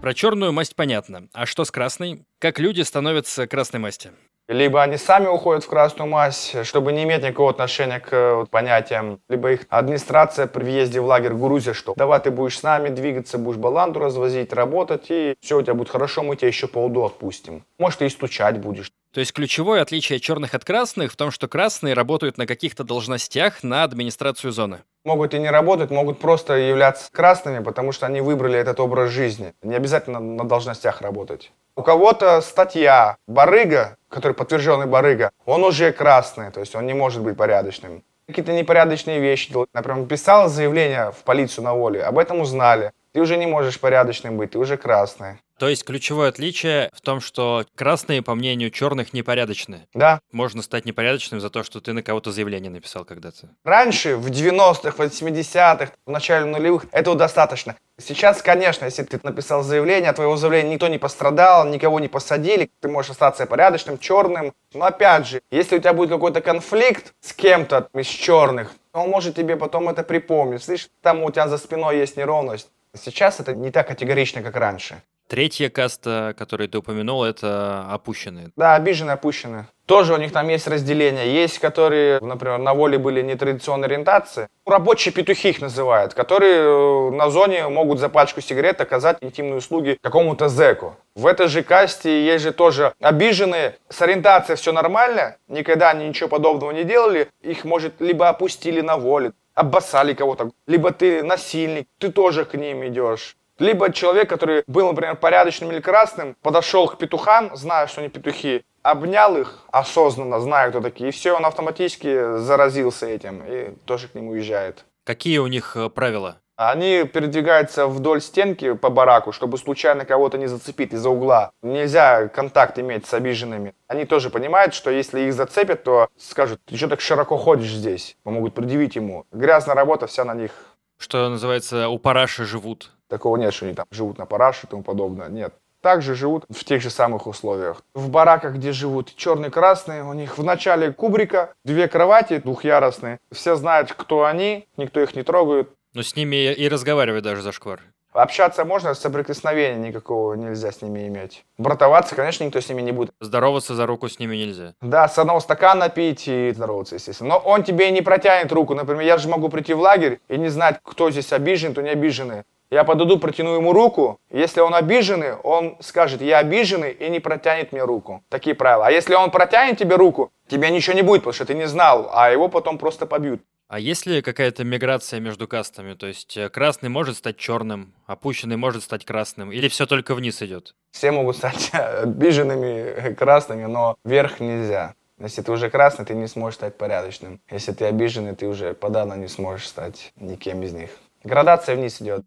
Про 0.00 0.14
черную 0.14 0.52
масть 0.52 0.76
понятно. 0.76 1.28
А 1.32 1.46
что 1.46 1.64
с 1.64 1.72
красной? 1.72 2.22
Как 2.38 2.60
люди 2.60 2.82
становятся 2.82 3.48
красной 3.48 3.80
масти? 3.80 4.12
Либо 4.48 4.82
они 4.82 4.96
сами 4.96 5.26
уходят 5.26 5.62
в 5.62 5.68
красную 5.68 6.08
мазь, 6.08 6.56
чтобы 6.64 6.92
не 6.92 7.02
иметь 7.04 7.22
никакого 7.22 7.50
отношения 7.50 8.00
к 8.00 8.36
вот, 8.36 8.50
понятиям. 8.50 9.20
Либо 9.28 9.52
их 9.52 9.66
администрация 9.68 10.46
при 10.46 10.64
въезде 10.64 11.00
в 11.00 11.04
лагерь 11.04 11.34
грузит, 11.34 11.76
что 11.76 11.92
давай 11.94 12.18
ты 12.20 12.30
будешь 12.30 12.58
с 12.58 12.62
нами 12.62 12.88
двигаться, 12.88 13.36
будешь 13.36 13.58
баланду 13.58 14.00
развозить, 14.00 14.54
работать, 14.54 15.10
и 15.10 15.34
все 15.40 15.58
у 15.58 15.62
тебя 15.62 15.74
будет 15.74 15.90
хорошо, 15.90 16.22
мы 16.22 16.36
тебя 16.36 16.48
еще 16.48 16.66
по 16.66 16.78
УДО 16.78 17.04
отпустим. 17.06 17.64
Может, 17.78 17.98
ты 17.98 18.06
и 18.06 18.08
стучать 18.08 18.58
будешь. 18.58 18.90
То 19.12 19.20
есть 19.20 19.32
ключевое 19.32 19.82
отличие 19.82 20.18
черных 20.18 20.54
от 20.54 20.64
красных 20.64 21.12
в 21.12 21.16
том, 21.16 21.30
что 21.30 21.46
красные 21.46 21.92
работают 21.92 22.38
на 22.38 22.46
каких-то 22.46 22.84
должностях 22.84 23.62
на 23.62 23.84
администрацию 23.84 24.52
зоны. 24.52 24.78
Могут 25.04 25.34
и 25.34 25.38
не 25.38 25.50
работать, 25.50 25.90
могут 25.90 26.20
просто 26.20 26.54
являться 26.56 27.10
красными, 27.12 27.62
потому 27.62 27.92
что 27.92 28.06
они 28.06 28.22
выбрали 28.22 28.58
этот 28.58 28.80
образ 28.80 29.10
жизни. 29.10 29.52
Не 29.62 29.74
обязательно 29.74 30.20
на 30.20 30.44
должностях 30.44 31.02
работать. 31.02 31.52
У 31.76 31.82
кого-то 31.82 32.40
статья 32.40 33.16
барыга, 33.26 33.97
который 34.08 34.32
подтвержденный 34.32 34.86
барыга, 34.86 35.30
он 35.44 35.64
уже 35.64 35.92
красный, 35.92 36.50
то 36.50 36.60
есть 36.60 36.74
он 36.74 36.86
не 36.86 36.94
может 36.94 37.22
быть 37.22 37.36
порядочным. 37.36 38.02
Какие-то 38.26 38.52
непорядочные 38.52 39.20
вещи 39.20 39.50
делать. 39.50 39.70
Например, 39.72 40.06
писал 40.06 40.48
заявление 40.48 41.12
в 41.12 41.24
полицию 41.24 41.64
на 41.64 41.74
воле, 41.74 42.02
об 42.02 42.18
этом 42.18 42.40
узнали. 42.40 42.92
Ты 43.18 43.22
уже 43.22 43.36
не 43.36 43.46
можешь 43.46 43.80
порядочным 43.80 44.36
быть, 44.36 44.52
ты 44.52 44.60
уже 44.60 44.76
красный. 44.76 45.38
То 45.58 45.68
есть 45.68 45.84
ключевое 45.84 46.28
отличие 46.28 46.88
в 46.92 47.00
том, 47.00 47.20
что 47.20 47.64
красные, 47.74 48.22
по 48.22 48.36
мнению 48.36 48.70
черных, 48.70 49.12
непорядочные. 49.12 49.88
Да. 49.92 50.20
Можно 50.30 50.62
стать 50.62 50.84
непорядочным 50.84 51.40
за 51.40 51.50
то, 51.50 51.64
что 51.64 51.80
ты 51.80 51.92
на 51.92 52.04
кого-то 52.04 52.30
заявление 52.30 52.70
написал 52.70 53.04
когда-то. 53.04 53.48
Раньше, 53.64 54.16
в 54.16 54.28
90-х, 54.28 54.92
в 54.92 55.00
80-х, 55.00 55.90
в 56.06 56.10
начале 56.12 56.44
нулевых, 56.44 56.84
этого 56.92 57.16
достаточно. 57.16 57.74
Сейчас, 58.00 58.40
конечно, 58.40 58.84
если 58.84 59.02
ты 59.02 59.18
написал 59.24 59.64
заявление, 59.64 60.10
от 60.10 60.16
твоего 60.16 60.36
заявления 60.36 60.74
никто 60.74 60.86
не 60.86 60.98
пострадал, 60.98 61.66
никого 61.66 61.98
не 61.98 62.06
посадили, 62.06 62.70
ты 62.78 62.88
можешь 62.88 63.10
остаться 63.10 63.44
порядочным, 63.46 63.98
черным. 63.98 64.54
Но 64.72 64.84
опять 64.84 65.26
же, 65.26 65.42
если 65.50 65.78
у 65.78 65.80
тебя 65.80 65.92
будет 65.92 66.10
какой-то 66.10 66.40
конфликт 66.40 67.14
с 67.20 67.32
кем-то 67.32 67.88
из 67.94 68.06
черных, 68.06 68.70
он 68.92 69.10
может 69.10 69.34
тебе 69.34 69.56
потом 69.56 69.88
это 69.88 70.04
припомнить. 70.04 70.62
Слышишь, 70.62 70.88
там 71.02 71.24
у 71.24 71.30
тебя 71.32 71.48
за 71.48 71.58
спиной 71.58 71.98
есть 71.98 72.16
неровность. 72.16 72.68
Сейчас 72.98 73.40
это 73.40 73.54
не 73.54 73.70
так 73.70 73.88
категорично, 73.88 74.42
как 74.42 74.56
раньше. 74.56 75.02
Третья 75.28 75.68
каста, 75.68 76.34
которую 76.38 76.70
ты 76.70 76.78
упомянул, 76.78 77.22
это 77.22 77.86
опущенные. 77.90 78.48
Да, 78.56 78.74
обиженные, 78.76 79.12
опущенные. 79.12 79.68
Тоже 79.84 80.14
у 80.14 80.16
них 80.16 80.32
там 80.32 80.48
есть 80.48 80.66
разделение. 80.66 81.34
Есть, 81.34 81.58
которые, 81.58 82.18
например, 82.20 82.58
на 82.58 82.72
воле 82.72 82.98
были 82.98 83.20
нетрадиционной 83.20 83.88
ориентации. 83.88 84.48
Рабочие 84.66 85.12
петухи 85.12 85.50
их 85.50 85.60
называют, 85.60 86.14
которые 86.14 86.60
э, 86.60 87.10
на 87.10 87.28
зоне 87.30 87.68
могут 87.68 87.98
за 87.98 88.08
пачку 88.08 88.40
сигарет 88.40 88.80
оказать 88.80 89.18
интимные 89.20 89.56
услуги 89.56 89.98
какому-то 90.02 90.48
зэку. 90.48 90.96
В 91.14 91.26
этой 91.26 91.48
же 91.48 91.62
касте 91.62 92.24
есть 92.24 92.44
же 92.44 92.52
тоже 92.52 92.94
обиженные. 93.00 93.76
С 93.90 94.00
ориентацией 94.00 94.56
все 94.56 94.72
нормально, 94.72 95.36
никогда 95.48 95.90
они 95.90 96.08
ничего 96.08 96.28
подобного 96.28 96.70
не 96.70 96.84
делали. 96.84 97.28
Их, 97.42 97.64
может, 97.64 98.00
либо 98.00 98.28
опустили 98.28 98.80
на 98.80 98.96
воле, 98.96 99.32
обоссали 99.58 100.14
кого-то, 100.14 100.50
либо 100.66 100.92
ты 100.92 101.22
насильник, 101.22 101.88
ты 101.98 102.12
тоже 102.12 102.44
к 102.44 102.54
ним 102.54 102.86
идешь. 102.86 103.36
Либо 103.58 103.92
человек, 103.92 104.28
который 104.28 104.62
был, 104.68 104.86
например, 104.86 105.16
порядочным 105.16 105.72
или 105.72 105.80
красным, 105.80 106.36
подошел 106.42 106.88
к 106.88 106.96
петухам, 106.96 107.56
зная, 107.56 107.88
что 107.88 108.00
они 108.00 108.08
петухи, 108.08 108.64
обнял 108.82 109.36
их 109.36 109.64
осознанно, 109.72 110.40
зная, 110.40 110.70
кто 110.70 110.80
такие, 110.80 111.08
и 111.08 111.12
все, 111.12 111.32
он 111.32 111.44
автоматически 111.44 112.38
заразился 112.38 113.06
этим 113.06 113.42
и 113.44 113.74
тоже 113.84 114.06
к 114.06 114.14
ним 114.14 114.28
уезжает. 114.28 114.84
Какие 115.04 115.38
у 115.38 115.48
них 115.48 115.76
э, 115.76 115.88
правила? 115.88 116.38
Они 116.60 117.04
передвигаются 117.04 117.86
вдоль 117.86 118.20
стенки 118.20 118.74
по 118.74 118.90
бараку, 118.90 119.30
чтобы 119.30 119.58
случайно 119.58 120.04
кого-то 120.04 120.38
не 120.38 120.48
зацепить 120.48 120.92
из-за 120.92 121.08
угла. 121.08 121.52
Нельзя 121.62 122.26
контакт 122.26 122.80
иметь 122.80 123.06
с 123.06 123.14
обиженными. 123.14 123.76
Они 123.86 124.04
тоже 124.04 124.28
понимают, 124.28 124.74
что 124.74 124.90
если 124.90 125.20
их 125.20 125.34
зацепят, 125.34 125.84
то 125.84 126.08
скажут, 126.16 126.60
ты 126.64 126.76
что 126.76 126.88
так 126.88 127.00
широко 127.00 127.36
ходишь 127.36 127.70
здесь? 127.70 128.16
Могут 128.24 128.54
предъявить 128.54 128.96
ему. 128.96 129.24
Грязная 129.30 129.76
работа 129.76 130.08
вся 130.08 130.24
на 130.24 130.34
них. 130.34 130.50
Что 130.98 131.28
называется, 131.28 131.88
у 131.90 132.00
параши 132.00 132.44
живут. 132.44 132.90
Такого 133.06 133.36
нет, 133.36 133.54
что 133.54 133.66
они 133.66 133.76
там 133.76 133.86
живут 133.92 134.18
на 134.18 134.26
параше 134.26 134.66
и 134.66 134.68
тому 134.68 134.82
подобное. 134.82 135.28
Нет. 135.28 135.54
Также 135.80 136.16
живут 136.16 136.44
в 136.50 136.64
тех 136.64 136.82
же 136.82 136.90
самых 136.90 137.28
условиях. 137.28 137.82
В 137.94 138.10
бараках, 138.10 138.54
где 138.54 138.72
живут 138.72 139.14
черные 139.14 139.52
красные, 139.52 140.02
у 140.02 140.12
них 140.12 140.36
в 140.36 140.42
начале 140.42 140.92
кубрика 140.92 141.54
две 141.64 141.86
кровати 141.86 142.38
двухъярусные. 142.38 143.20
Все 143.30 143.54
знают, 143.54 143.92
кто 143.92 144.24
они, 144.24 144.66
никто 144.76 145.00
их 145.00 145.14
не 145.14 145.22
трогает. 145.22 145.70
Но 145.94 146.02
с 146.02 146.14
ними 146.16 146.52
и 146.52 146.68
разговаривать 146.68 147.24
даже 147.24 147.42
за 147.42 147.52
шквар. 147.52 147.80
Общаться 148.12 148.64
можно, 148.64 148.94
соприкосновения 148.94 149.88
никакого 149.88 150.34
нельзя 150.34 150.72
с 150.72 150.82
ними 150.82 151.06
иметь. 151.06 151.44
Братоваться, 151.56 152.16
конечно, 152.16 152.44
никто 152.44 152.60
с 152.60 152.68
ними 152.68 152.82
не 152.82 152.90
будет. 152.90 153.10
Здороваться 153.20 153.74
за 153.74 153.86
руку 153.86 154.08
с 154.08 154.18
ними 154.18 154.34
нельзя. 154.36 154.74
Да, 154.80 155.08
с 155.08 155.18
одного 155.18 155.40
стакана 155.40 155.88
пить 155.88 156.26
и 156.26 156.50
здороваться, 156.52 156.96
естественно. 156.96 157.30
Но 157.30 157.38
он 157.38 157.62
тебе 157.62 157.88
и 157.88 157.92
не 157.92 158.02
протянет 158.02 158.50
руку. 158.50 158.74
Например, 158.74 159.02
я 159.02 159.18
же 159.18 159.28
могу 159.28 159.48
прийти 159.48 159.74
в 159.74 159.80
лагерь 159.80 160.20
и 160.28 160.36
не 160.36 160.48
знать, 160.48 160.80
кто 160.82 161.10
здесь 161.10 161.32
обижен, 161.32 161.72
кто 161.72 161.82
не 161.82 161.90
обиженный. 161.90 162.44
Я 162.70 162.84
подойду, 162.84 163.18
протяну 163.18 163.54
ему 163.54 163.72
руку. 163.72 164.20
Если 164.30 164.60
он 164.60 164.74
обиженный, 164.74 165.34
он 165.34 165.76
скажет, 165.80 166.20
я 166.20 166.38
обиженный, 166.38 166.92
и 166.92 167.08
не 167.08 167.20
протянет 167.20 167.72
мне 167.72 167.82
руку. 167.82 168.22
Такие 168.28 168.54
правила. 168.54 168.86
А 168.86 168.90
если 168.90 169.14
он 169.14 169.30
протянет 169.30 169.78
тебе 169.78 169.96
руку, 169.96 170.30
тебе 170.48 170.70
ничего 170.70 170.94
не 170.94 171.02
будет, 171.02 171.20
потому 171.20 171.32
что 171.32 171.46
ты 171.46 171.54
не 171.54 171.66
знал, 171.66 172.10
а 172.12 172.30
его 172.30 172.48
потом 172.48 172.78
просто 172.78 173.06
побьют. 173.06 173.42
А 173.68 173.78
есть 173.78 174.06
ли 174.06 174.22
какая-то 174.22 174.64
миграция 174.64 175.20
между 175.20 175.46
кастами? 175.46 175.92
То 175.92 176.06
есть 176.06 176.38
э, 176.38 176.48
красный 176.48 176.88
может 176.88 177.18
стать 177.18 177.36
черным, 177.36 177.92
опущенный 178.06 178.56
может 178.56 178.82
стать 178.82 179.04
красным, 179.04 179.52
или 179.52 179.68
все 179.68 179.84
только 179.84 180.14
вниз 180.14 180.40
идет? 180.40 180.74
Все 180.90 181.10
могут 181.10 181.36
стать 181.36 181.70
обиженными 181.74 183.12
красными, 183.12 183.66
но 183.66 183.98
вверх 184.04 184.40
нельзя. 184.40 184.94
Если 185.20 185.42
ты 185.42 185.52
уже 185.52 185.68
красный, 185.68 186.06
ты 186.06 186.14
не 186.14 186.28
сможешь 186.28 186.54
стать 186.54 186.78
порядочным. 186.78 187.42
Если 187.50 187.72
ты 187.72 187.84
обиженный, 187.84 188.34
ты 188.34 188.46
уже 188.46 188.72
подавно 188.72 189.12
не 189.14 189.28
сможешь 189.28 189.68
стать 189.68 190.14
никем 190.16 190.62
из 190.62 190.72
них. 190.72 190.88
Градация 191.22 191.76
вниз 191.76 192.00
идет. 192.00 192.22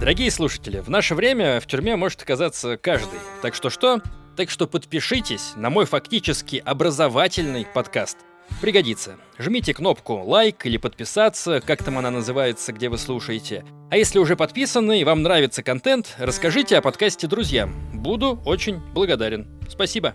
Дорогие 0.00 0.32
слушатели, 0.32 0.80
в 0.80 0.88
наше 0.88 1.14
время 1.14 1.60
в 1.60 1.68
тюрьме 1.68 1.94
может 1.94 2.20
оказаться 2.20 2.76
каждый. 2.76 3.20
Так 3.42 3.54
что 3.54 3.70
что? 3.70 4.02
Так 4.36 4.50
что 4.50 4.66
подпишитесь 4.66 5.52
на 5.54 5.70
мой 5.70 5.86
фактически 5.86 6.60
образовательный 6.64 7.64
подкаст. 7.64 8.16
Пригодится. 8.60 9.18
Жмите 9.38 9.74
кнопку 9.74 10.22
лайк 10.22 10.66
или 10.66 10.76
подписаться, 10.76 11.60
как 11.60 11.82
там 11.82 11.98
она 11.98 12.10
называется, 12.10 12.72
где 12.72 12.88
вы 12.88 12.98
слушаете. 12.98 13.64
А 13.90 13.96
если 13.96 14.18
уже 14.18 14.36
подписаны 14.36 15.00
и 15.00 15.04
вам 15.04 15.22
нравится 15.22 15.62
контент, 15.62 16.14
расскажите 16.18 16.78
о 16.78 16.82
подкасте 16.82 17.26
друзьям. 17.26 17.74
Буду 17.92 18.40
очень 18.44 18.80
благодарен. 18.94 19.60
Спасибо. 19.68 20.14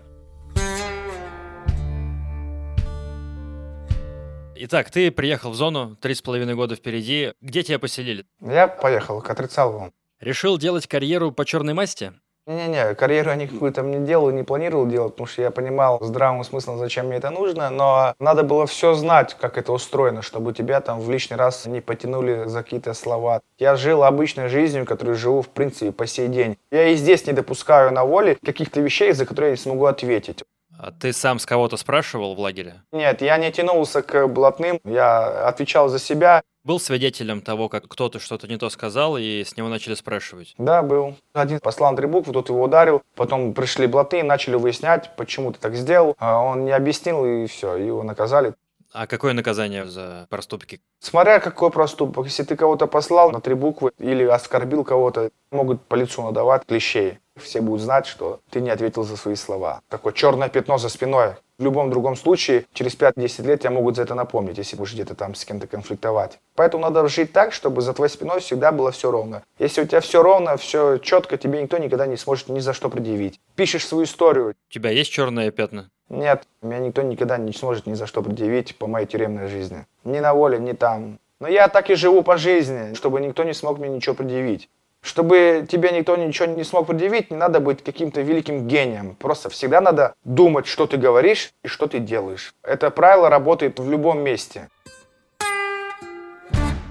Итак, 4.60 4.90
ты 4.90 5.12
приехал 5.12 5.52
в 5.52 5.56
зону, 5.56 5.96
три 6.02 6.16
с 6.16 6.22
половиной 6.22 6.56
года 6.56 6.76
впереди. 6.76 7.34
Где 7.42 7.64
тебя 7.64 7.80
поселили? 7.80 8.26
Я 8.42 8.68
поехал 8.68 9.22
к 9.22 9.30
Отрицалову. 9.30 9.94
Решил 10.20 10.58
делать 10.58 10.88
карьеру 10.88 11.32
по 11.32 11.46
черной 11.46 11.76
масти? 11.76 12.14
Не-не-не, 12.48 12.96
карьеру 12.96 13.32
я 13.32 13.36
никакую 13.36 13.74
там 13.74 13.92
не 13.92 14.00
делал, 14.00 14.32
не 14.32 14.44
планировал 14.44 14.88
делать, 14.88 15.12
потому 15.12 15.28
что 15.28 15.42
я 15.42 15.52
понимал 15.52 16.00
здравым 16.02 16.46
смыслом, 16.46 16.78
зачем 16.78 17.08
мне 17.08 17.18
это 17.18 17.30
нужно, 17.30 17.70
но 17.70 18.16
надо 18.20 18.44
было 18.44 18.66
все 18.66 18.94
знать, 18.94 19.34
как 19.34 19.58
это 19.58 19.74
устроено, 19.74 20.22
чтобы 20.22 20.54
тебя 20.54 20.80
там 20.80 21.02
в 21.02 21.12
лишний 21.12 21.36
раз 21.36 21.66
не 21.66 21.82
потянули 21.82 22.46
за 22.46 22.64
какие-то 22.64 22.94
слова. 22.94 23.42
Я 23.60 23.76
жил 23.76 24.02
обычной 24.02 24.48
жизнью, 24.48 24.86
которую 24.86 25.18
живу, 25.18 25.42
в 25.42 25.50
принципе, 25.50 25.92
по 25.92 26.08
сей 26.08 26.30
день. 26.30 26.58
Я 26.72 26.88
и 26.88 26.96
здесь 26.96 27.28
не 27.28 27.34
допускаю 27.34 27.92
на 27.92 28.06
воле 28.06 28.38
каких-то 28.42 28.80
вещей, 28.80 29.12
за 29.12 29.26
которые 29.26 29.50
я 29.50 29.52
не 29.58 29.62
смогу 29.62 29.84
ответить. 29.86 30.46
А 30.80 30.92
ты 30.92 31.12
сам 31.12 31.40
с 31.40 31.46
кого-то 31.46 31.76
спрашивал 31.76 32.36
в 32.36 32.40
лагере? 32.40 32.76
Нет, 32.92 33.22
я 33.22 33.38
не 33.38 33.52
тянулся 33.52 34.02
к 34.04 34.28
блатным, 34.28 34.80
я 34.86 35.48
отвечал 35.48 35.90
за 35.90 36.00
себя. 36.00 36.44
Был 36.68 36.82
свидетелем 36.82 37.40
того, 37.40 37.70
как 37.70 37.88
кто-то 37.88 38.20
что-то 38.20 38.46
не 38.46 38.58
то 38.58 38.70
сказал, 38.70 39.16
и 39.18 39.46
с 39.46 39.56
него 39.56 39.70
начали 39.70 39.94
спрашивать? 39.94 40.54
Да, 40.58 40.84
был. 40.84 41.16
Один 41.32 41.62
послал 41.62 41.92
на 41.92 41.96
три 41.96 42.08
буквы, 42.08 42.34
тот 42.34 42.50
его 42.50 42.62
ударил. 42.62 43.04
Потом 43.16 43.54
пришли 43.54 43.88
блатные, 43.88 44.22
начали 44.22 44.56
выяснять, 44.56 45.16
почему 45.16 45.54
ты 45.54 45.60
так 45.60 45.76
сделал. 45.76 46.14
А 46.20 46.42
он 46.42 46.66
не 46.66 46.72
объяснил, 46.72 47.26
и 47.26 47.48
все, 47.48 47.78
его 47.78 48.04
наказали. 48.04 48.54
А 49.00 49.06
какое 49.06 49.34
наказание 49.34 49.86
за 49.86 50.26
проступки? 50.32 50.82
Смотря 51.00 51.40
какой 51.40 51.70
проступок. 51.70 52.26
Если 52.26 52.42
ты 52.42 52.56
кого-то 52.56 52.88
послал 52.88 53.32
на 53.32 53.42
три 53.42 53.54
буквы 53.54 53.92
или 54.00 54.24
оскорбил 54.24 54.84
кого-то, 54.84 55.30
могут 55.52 55.84
по 55.84 55.94
лицу 55.94 56.24
надавать 56.24 56.66
клещей 56.66 57.20
все 57.40 57.62
будут 57.62 57.82
знать, 57.82 58.06
что 58.06 58.40
ты 58.50 58.62
не 58.62 58.70
ответил 58.70 59.04
за 59.04 59.18
свои 59.18 59.36
слова. 59.36 59.82
Такое 59.90 60.14
черное 60.14 60.50
пятно 60.50 60.78
за 60.78 60.90
спиной. 60.90 61.36
В 61.58 61.64
любом 61.64 61.90
другом 61.90 62.16
случае, 62.16 62.66
через 62.74 62.96
5-10 62.96 63.48
лет 63.48 63.62
тебя 63.62 63.72
могут 63.72 63.96
за 63.96 64.04
это 64.04 64.14
напомнить, 64.14 64.58
если 64.58 64.76
будешь 64.76 64.94
где-то 64.94 65.16
там 65.16 65.34
с 65.34 65.44
кем-то 65.44 65.66
конфликтовать. 65.66 66.40
Поэтому 66.56 66.84
надо 66.84 67.08
жить 67.08 67.34
так, 67.34 67.52
чтобы 67.52 67.82
за 67.82 67.94
твоей 67.94 68.12
спиной 68.12 68.42
всегда 68.42 68.72
было 68.72 68.92
все 68.92 69.10
ровно. 69.10 69.42
Если 69.58 69.82
у 69.82 69.86
тебя 69.86 70.02
все 70.02 70.22
ровно, 70.22 70.58
все 70.58 70.98
четко, 70.98 71.38
тебе 71.38 71.62
никто 71.62 71.78
никогда 71.80 72.06
не 72.06 72.18
сможет 72.18 72.50
ни 72.50 72.60
за 72.60 72.74
что 72.74 72.90
предъявить. 72.90 73.40
Пишешь 73.56 73.88
свою 73.88 74.04
историю. 74.04 74.54
У 74.70 74.74
тебя 74.74 74.92
есть 74.92 75.12
черные 75.12 75.52
пятна? 75.52 75.90
Нет, 76.10 76.44
меня 76.62 76.80
никто 76.80 77.02
никогда 77.02 77.38
не 77.38 77.52
сможет 77.54 77.86
ни 77.86 77.94
за 77.94 78.08
что 78.08 78.22
предъявить 78.22 78.78
по 78.78 78.88
моей 78.88 79.06
тюремной 79.06 79.48
жизни. 79.48 79.86
Ни 80.04 80.20
на 80.20 80.34
воле, 80.34 80.58
ни 80.60 80.72
там. 80.72 81.20
Но 81.40 81.48
я 81.48 81.68
так 81.68 81.90
и 81.90 81.96
живу 81.96 82.24
по 82.24 82.38
жизни, 82.38 82.94
чтобы 82.94 83.20
никто 83.22 83.44
не 83.44 83.54
смог 83.54 83.78
мне 83.78 83.90
ничего 83.90 84.16
предъявить. 84.16 84.70
Чтобы 85.02 85.66
тебе 85.70 85.92
никто 85.92 86.16
ничего 86.16 86.48
не 86.48 86.64
смог 86.64 86.88
предъявить, 86.88 87.30
не 87.30 87.38
надо 87.38 87.60
быть 87.60 87.84
каким-то 87.84 88.22
великим 88.22 88.68
гением. 88.68 89.16
Просто 89.16 89.50
всегда 89.50 89.80
надо 89.80 90.16
думать, 90.24 90.66
что 90.66 90.88
ты 90.88 90.98
говоришь 90.98 91.52
и 91.64 91.68
что 91.68 91.88
ты 91.88 92.00
делаешь. 92.00 92.56
Это 92.64 92.90
правило 92.90 93.30
работает 93.30 93.80
в 93.80 93.90
любом 93.90 94.20
месте. 94.20 94.70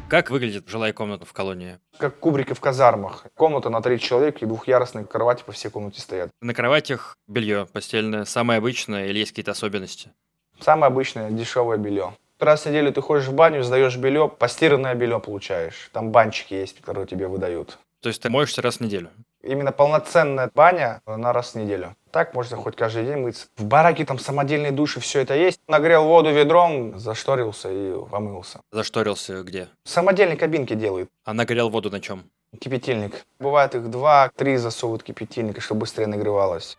Как 0.09 0.31
выглядит 0.31 0.69
жилая 0.69 0.93
комната 0.93 1.25
в 1.25 1.33
колонии? 1.33 1.81
Как 1.99 2.21
кубрики 2.21 2.53
в 2.53 2.61
казармах. 2.61 3.27
Комната 3.35 3.71
на 3.71 3.83
три 3.83 3.99
человека 3.99 4.39
и 4.41 4.47
двухъярусные 4.47 5.05
кровати 5.05 5.43
по 5.45 5.51
всей 5.51 5.69
комнате 5.69 6.01
стоят. 6.01 6.31
На 6.41 6.55
кроватях 6.55 7.17
белье 7.27 7.67
постельное, 7.73 8.25
самое 8.25 8.59
обычное 8.59 9.07
или 9.07 9.19
есть 9.19 9.33
какие-то 9.33 9.51
особенности? 9.51 10.11
Самое 10.61 10.93
обычное 10.93 11.31
дешевое 11.31 11.77
белье. 11.77 12.13
Раз 12.39 12.63
в 12.63 12.67
неделю 12.67 12.93
ты 12.93 13.01
ходишь 13.01 13.27
в 13.27 13.33
баню, 13.33 13.65
сдаешь 13.65 13.97
белье, 13.97 14.29
постиранное 14.29 14.95
белье 14.95 15.19
получаешь. 15.19 15.91
Там 15.93 16.13
банчики 16.13 16.55
есть, 16.55 16.81
которые 16.83 17.09
тебе 17.09 17.27
выдают. 17.27 17.79
То 18.01 18.09
есть 18.09 18.23
ты 18.23 18.31
моешься 18.31 18.63
раз 18.63 18.77
в 18.77 18.81
неделю? 18.83 19.11
Именно 19.43 19.73
полноценная 19.73 20.51
баня 20.55 21.01
на 21.07 21.33
раз 21.33 21.53
в 21.53 21.55
неделю. 21.57 21.97
Так 22.17 22.33
можно 22.33 22.57
хоть 22.57 22.77
каждый 22.77 23.05
день 23.05 23.19
мыться. 23.19 23.47
В 23.59 23.67
бараке 23.67 24.07
там 24.07 24.19
самодельные 24.19 24.73
души, 24.73 25.01
все 25.01 25.21
это 25.21 25.35
есть. 25.35 25.61
Нагрел 25.69 26.05
воду 26.05 26.33
ведром, 26.33 26.99
зашторился 26.99 27.71
и 27.71 27.93
помылся. 28.11 28.63
Зашторился 28.73 29.43
где? 29.43 29.69
Самодельные 29.85 30.39
кабинки 30.39 30.73
делают. 30.73 31.11
А 31.27 31.35
нагрел 31.35 31.69
воду 31.69 31.91
на 31.91 32.01
чем? 32.01 32.25
Кипятильник. 32.59 33.27
Бывает 33.39 33.75
их 33.75 33.91
два-три 33.91 34.57
засовывают 34.57 35.03
кипятильника, 35.03 35.61
чтобы 35.61 35.81
быстрее 35.81 36.07
нагревалось. 36.07 36.79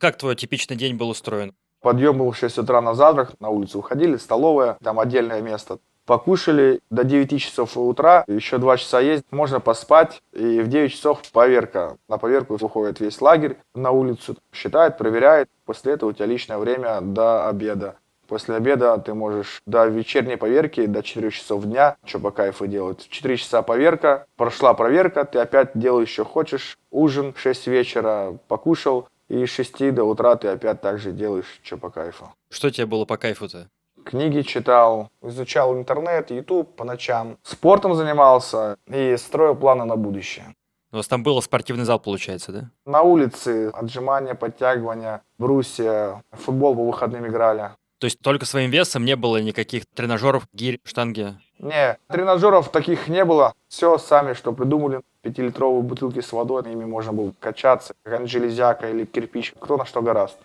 Как 0.00 0.16
твой 0.16 0.34
типичный 0.34 0.76
день 0.76 0.96
был 0.96 1.10
устроен? 1.10 1.52
Подъем 1.82 2.16
был 2.16 2.30
в 2.30 2.36
6 2.38 2.56
утра 2.56 2.80
на 2.80 2.94
завтрак, 2.94 3.38
на 3.40 3.50
улицу 3.50 3.80
уходили, 3.80 4.16
столовая, 4.16 4.78
там 4.82 4.98
отдельное 4.98 5.42
место. 5.42 5.80
Покушали 6.06 6.80
до 6.88 7.02
9 7.02 7.40
часов 7.40 7.76
утра, 7.76 8.24
еще 8.28 8.58
2 8.58 8.76
часа 8.76 9.00
есть, 9.00 9.24
можно 9.32 9.58
поспать, 9.58 10.22
и 10.32 10.60
в 10.60 10.68
9 10.68 10.92
часов 10.92 11.20
поверка. 11.32 11.96
На 12.08 12.16
поверку 12.16 12.56
выходит 12.56 13.00
весь 13.00 13.20
лагерь 13.20 13.56
на 13.74 13.90
улицу, 13.90 14.36
считает, 14.52 14.98
проверяет. 14.98 15.48
После 15.64 15.94
этого 15.94 16.10
у 16.10 16.12
тебя 16.12 16.26
личное 16.26 16.58
время 16.58 17.00
до 17.00 17.48
обеда. 17.48 17.96
После 18.28 18.54
обеда 18.54 18.98
ты 18.98 19.14
можешь 19.14 19.60
до 19.66 19.86
вечерней 19.86 20.36
поверки, 20.36 20.86
до 20.86 21.02
4 21.02 21.30
часов 21.30 21.64
дня, 21.64 21.96
что 22.04 22.20
по 22.20 22.30
кайфу 22.30 22.66
делать. 22.66 23.02
В 23.02 23.08
4 23.08 23.36
часа 23.36 23.62
поверка, 23.62 24.26
прошла 24.36 24.74
проверка, 24.74 25.24
ты 25.24 25.40
опять 25.40 25.70
делаешь, 25.74 26.10
что 26.10 26.24
хочешь. 26.24 26.78
Ужин 26.90 27.32
в 27.32 27.40
6 27.40 27.66
вечера 27.66 28.38
покушал, 28.46 29.08
и 29.28 29.44
с 29.44 29.50
6 29.50 29.92
до 29.92 30.04
утра 30.04 30.36
ты 30.36 30.48
опять 30.48 30.80
так 30.80 30.98
же 30.98 31.10
делаешь, 31.10 31.60
что 31.62 31.76
по 31.78 31.90
кайфу. 31.90 32.32
Что 32.48 32.70
тебе 32.70 32.86
было 32.86 33.04
по 33.04 33.16
кайфу-то? 33.16 33.68
Книги 34.06 34.42
читал, 34.42 35.10
изучал 35.22 35.74
интернет, 35.76 36.30
YouTube 36.30 36.76
по 36.76 36.84
ночам, 36.84 37.36
спортом 37.42 37.94
занимался 37.94 38.76
и 38.86 39.16
строил 39.16 39.56
планы 39.56 39.84
на 39.84 39.96
будущее. 39.96 40.54
У 40.92 40.96
вас 40.96 41.08
там 41.08 41.22
был 41.22 41.42
спортивный 41.42 41.84
зал, 41.84 41.98
получается, 41.98 42.52
да? 42.52 42.70
На 42.86 43.02
улице 43.02 43.70
отжимания, 43.74 44.34
подтягивания, 44.34 45.22
брусья, 45.38 46.22
футбол 46.30 46.76
по 46.76 46.86
выходным 46.86 47.26
играли. 47.26 47.70
То 47.98 48.06
есть 48.06 48.20
только 48.20 48.46
своим 48.46 48.70
весом 48.70 49.04
не 49.04 49.16
было 49.16 49.38
никаких 49.38 49.84
тренажеров, 49.86 50.46
гирь, 50.52 50.78
штанги? 50.84 51.34
Не, 51.58 51.98
тренажеров 52.08 52.70
таких 52.70 53.08
не 53.08 53.24
было. 53.24 53.54
Все 53.68 53.98
сами, 53.98 54.34
что 54.34 54.52
придумали. 54.52 55.00
Пятилитровые 55.22 55.82
бутылки 55.82 56.20
с 56.20 56.30
водой, 56.32 56.62
ими 56.62 56.84
можно 56.84 57.12
было 57.12 57.32
качаться, 57.40 57.94
как 58.04 58.28
железяка 58.28 58.90
или 58.90 59.04
кирпич, 59.04 59.54
кто 59.58 59.76
на 59.76 59.84
что 59.86 60.02
гораст. 60.02 60.38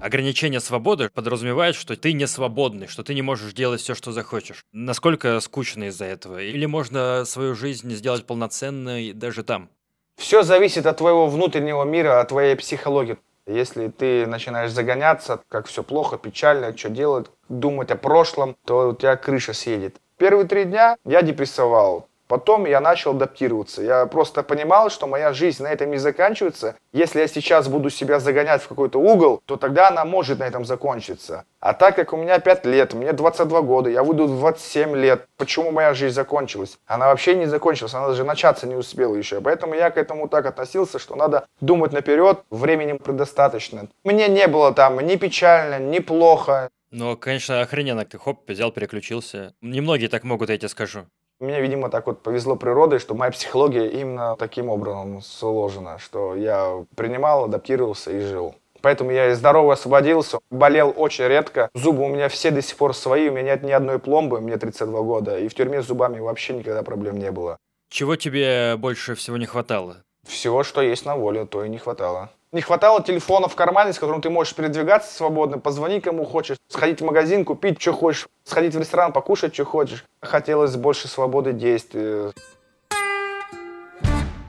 Ограничение 0.00 0.60
свободы 0.60 1.10
подразумевает, 1.10 1.74
что 1.74 1.94
ты 1.94 2.14
не 2.14 2.26
свободный, 2.26 2.86
что 2.86 3.02
ты 3.02 3.12
не 3.12 3.20
можешь 3.20 3.52
делать 3.52 3.82
все, 3.82 3.94
что 3.94 4.12
захочешь. 4.12 4.64
Насколько 4.72 5.38
скучно 5.40 5.84
из-за 5.84 6.06
этого? 6.06 6.40
Или 6.42 6.64
можно 6.64 7.26
свою 7.26 7.54
жизнь 7.54 7.92
сделать 7.94 8.26
полноценной 8.26 9.12
даже 9.12 9.44
там? 9.44 9.68
Все 10.16 10.42
зависит 10.42 10.86
от 10.86 10.96
твоего 10.96 11.26
внутреннего 11.26 11.84
мира, 11.84 12.20
от 12.20 12.28
твоей 12.28 12.56
психологии. 12.56 13.18
Если 13.46 13.88
ты 13.88 14.26
начинаешь 14.26 14.70
загоняться, 14.70 15.40
как 15.48 15.66
все 15.66 15.82
плохо, 15.82 16.16
печально, 16.16 16.76
что 16.76 16.88
делать, 16.88 17.26
думать 17.50 17.90
о 17.90 17.96
прошлом, 17.96 18.56
то 18.64 18.90
у 18.90 18.94
тебя 18.94 19.16
крыша 19.16 19.52
съедет. 19.52 19.96
Первые 20.16 20.46
три 20.46 20.64
дня 20.64 20.96
я 21.04 21.20
депрессовал. 21.22 22.09
Потом 22.30 22.64
я 22.64 22.80
начал 22.80 23.10
адаптироваться. 23.10 23.82
Я 23.82 24.06
просто 24.06 24.44
понимал, 24.44 24.88
что 24.88 25.08
моя 25.08 25.32
жизнь 25.32 25.64
на 25.64 25.66
этом 25.66 25.90
не 25.90 25.98
заканчивается. 25.98 26.76
Если 26.92 27.18
я 27.18 27.26
сейчас 27.26 27.66
буду 27.66 27.90
себя 27.90 28.20
загонять 28.20 28.62
в 28.62 28.68
какой-то 28.68 29.00
угол, 29.00 29.42
то 29.46 29.56
тогда 29.56 29.88
она 29.88 30.04
может 30.04 30.38
на 30.38 30.44
этом 30.44 30.64
закончиться. 30.64 31.44
А 31.58 31.72
так 31.72 31.96
как 31.96 32.12
у 32.12 32.16
меня 32.16 32.38
5 32.38 32.66
лет, 32.66 32.94
мне 32.94 33.12
22 33.12 33.62
года, 33.62 33.90
я 33.90 34.04
выйду 34.04 34.28
в 34.28 34.38
27 34.38 34.94
лет, 34.94 35.26
почему 35.38 35.72
моя 35.72 35.92
жизнь 35.92 36.14
закончилась? 36.14 36.78
Она 36.86 37.08
вообще 37.08 37.34
не 37.34 37.46
закончилась, 37.46 37.94
она 37.94 38.06
даже 38.06 38.22
начаться 38.22 38.68
не 38.68 38.76
успела 38.76 39.16
еще. 39.16 39.40
Поэтому 39.40 39.74
я 39.74 39.90
к 39.90 39.96
этому 39.96 40.28
так 40.28 40.46
относился, 40.46 41.00
что 41.00 41.16
надо 41.16 41.48
думать 41.60 41.90
наперед, 41.92 42.44
времени 42.50 42.92
предостаточно. 42.92 43.88
Мне 44.04 44.28
не 44.28 44.46
было 44.46 44.72
там 44.72 45.00
ни 45.00 45.16
печально, 45.16 45.80
ни 45.80 45.98
плохо. 45.98 46.70
Ну, 46.92 47.16
конечно, 47.16 47.60
охрененно, 47.60 48.04
ты 48.04 48.18
хоп, 48.18 48.48
взял, 48.48 48.70
переключился. 48.70 49.52
Немногие 49.60 50.08
так 50.08 50.22
могут, 50.22 50.50
я 50.50 50.58
тебе 50.58 50.68
скажу. 50.68 51.06
Мне, 51.40 51.62
видимо, 51.62 51.88
так 51.88 52.06
вот 52.06 52.22
повезло 52.22 52.54
природой, 52.54 52.98
что 52.98 53.14
моя 53.14 53.32
психология 53.32 53.88
именно 53.88 54.36
таким 54.36 54.68
образом 54.68 55.22
сложена, 55.22 55.98
что 55.98 56.36
я 56.36 56.84
принимал, 56.96 57.44
адаптировался 57.44 58.10
и 58.10 58.20
жил. 58.20 58.54
Поэтому 58.82 59.10
я 59.10 59.30
и 59.30 59.34
здорово 59.34 59.72
освободился, 59.72 60.38
болел 60.50 60.92
очень 60.94 61.26
редко. 61.26 61.70
Зубы 61.74 62.04
у 62.04 62.08
меня 62.08 62.28
все 62.28 62.50
до 62.50 62.60
сих 62.60 62.76
пор 62.76 62.94
свои, 62.94 63.28
у 63.28 63.32
меня 63.32 63.54
нет 63.54 63.62
ни 63.62 63.72
одной 63.72 63.98
пломбы, 63.98 64.40
мне 64.40 64.58
32 64.58 65.00
года. 65.02 65.38
И 65.38 65.48
в 65.48 65.54
тюрьме 65.54 65.82
с 65.82 65.86
зубами 65.86 66.20
вообще 66.20 66.52
никогда 66.52 66.82
проблем 66.82 67.18
не 67.18 67.30
было. 67.30 67.56
Чего 67.90 68.16
тебе 68.16 68.76
больше 68.76 69.14
всего 69.14 69.36
не 69.38 69.46
хватало? 69.46 70.04
Всего, 70.26 70.62
что 70.62 70.82
есть 70.82 71.06
на 71.06 71.16
воле, 71.16 71.46
то 71.46 71.64
и 71.64 71.68
не 71.68 71.78
хватало. 71.78 72.30
Не 72.52 72.62
хватало 72.62 73.00
телефона 73.00 73.46
в 73.46 73.54
кармане, 73.54 73.92
с 73.92 73.98
которым 74.00 74.20
ты 74.20 74.28
можешь 74.28 74.56
передвигаться 74.56 75.14
свободно, 75.14 75.58
позвонить 75.58 76.02
кому 76.02 76.24
хочешь, 76.24 76.56
сходить 76.66 77.00
в 77.00 77.04
магазин, 77.04 77.44
купить, 77.44 77.80
что 77.80 77.92
хочешь, 77.92 78.26
сходить 78.42 78.74
в 78.74 78.80
ресторан, 78.80 79.12
покушать, 79.12 79.54
что 79.54 79.64
хочешь. 79.64 80.04
Хотелось 80.20 80.74
больше 80.74 81.06
свободы 81.06 81.52
действий. 81.52 82.32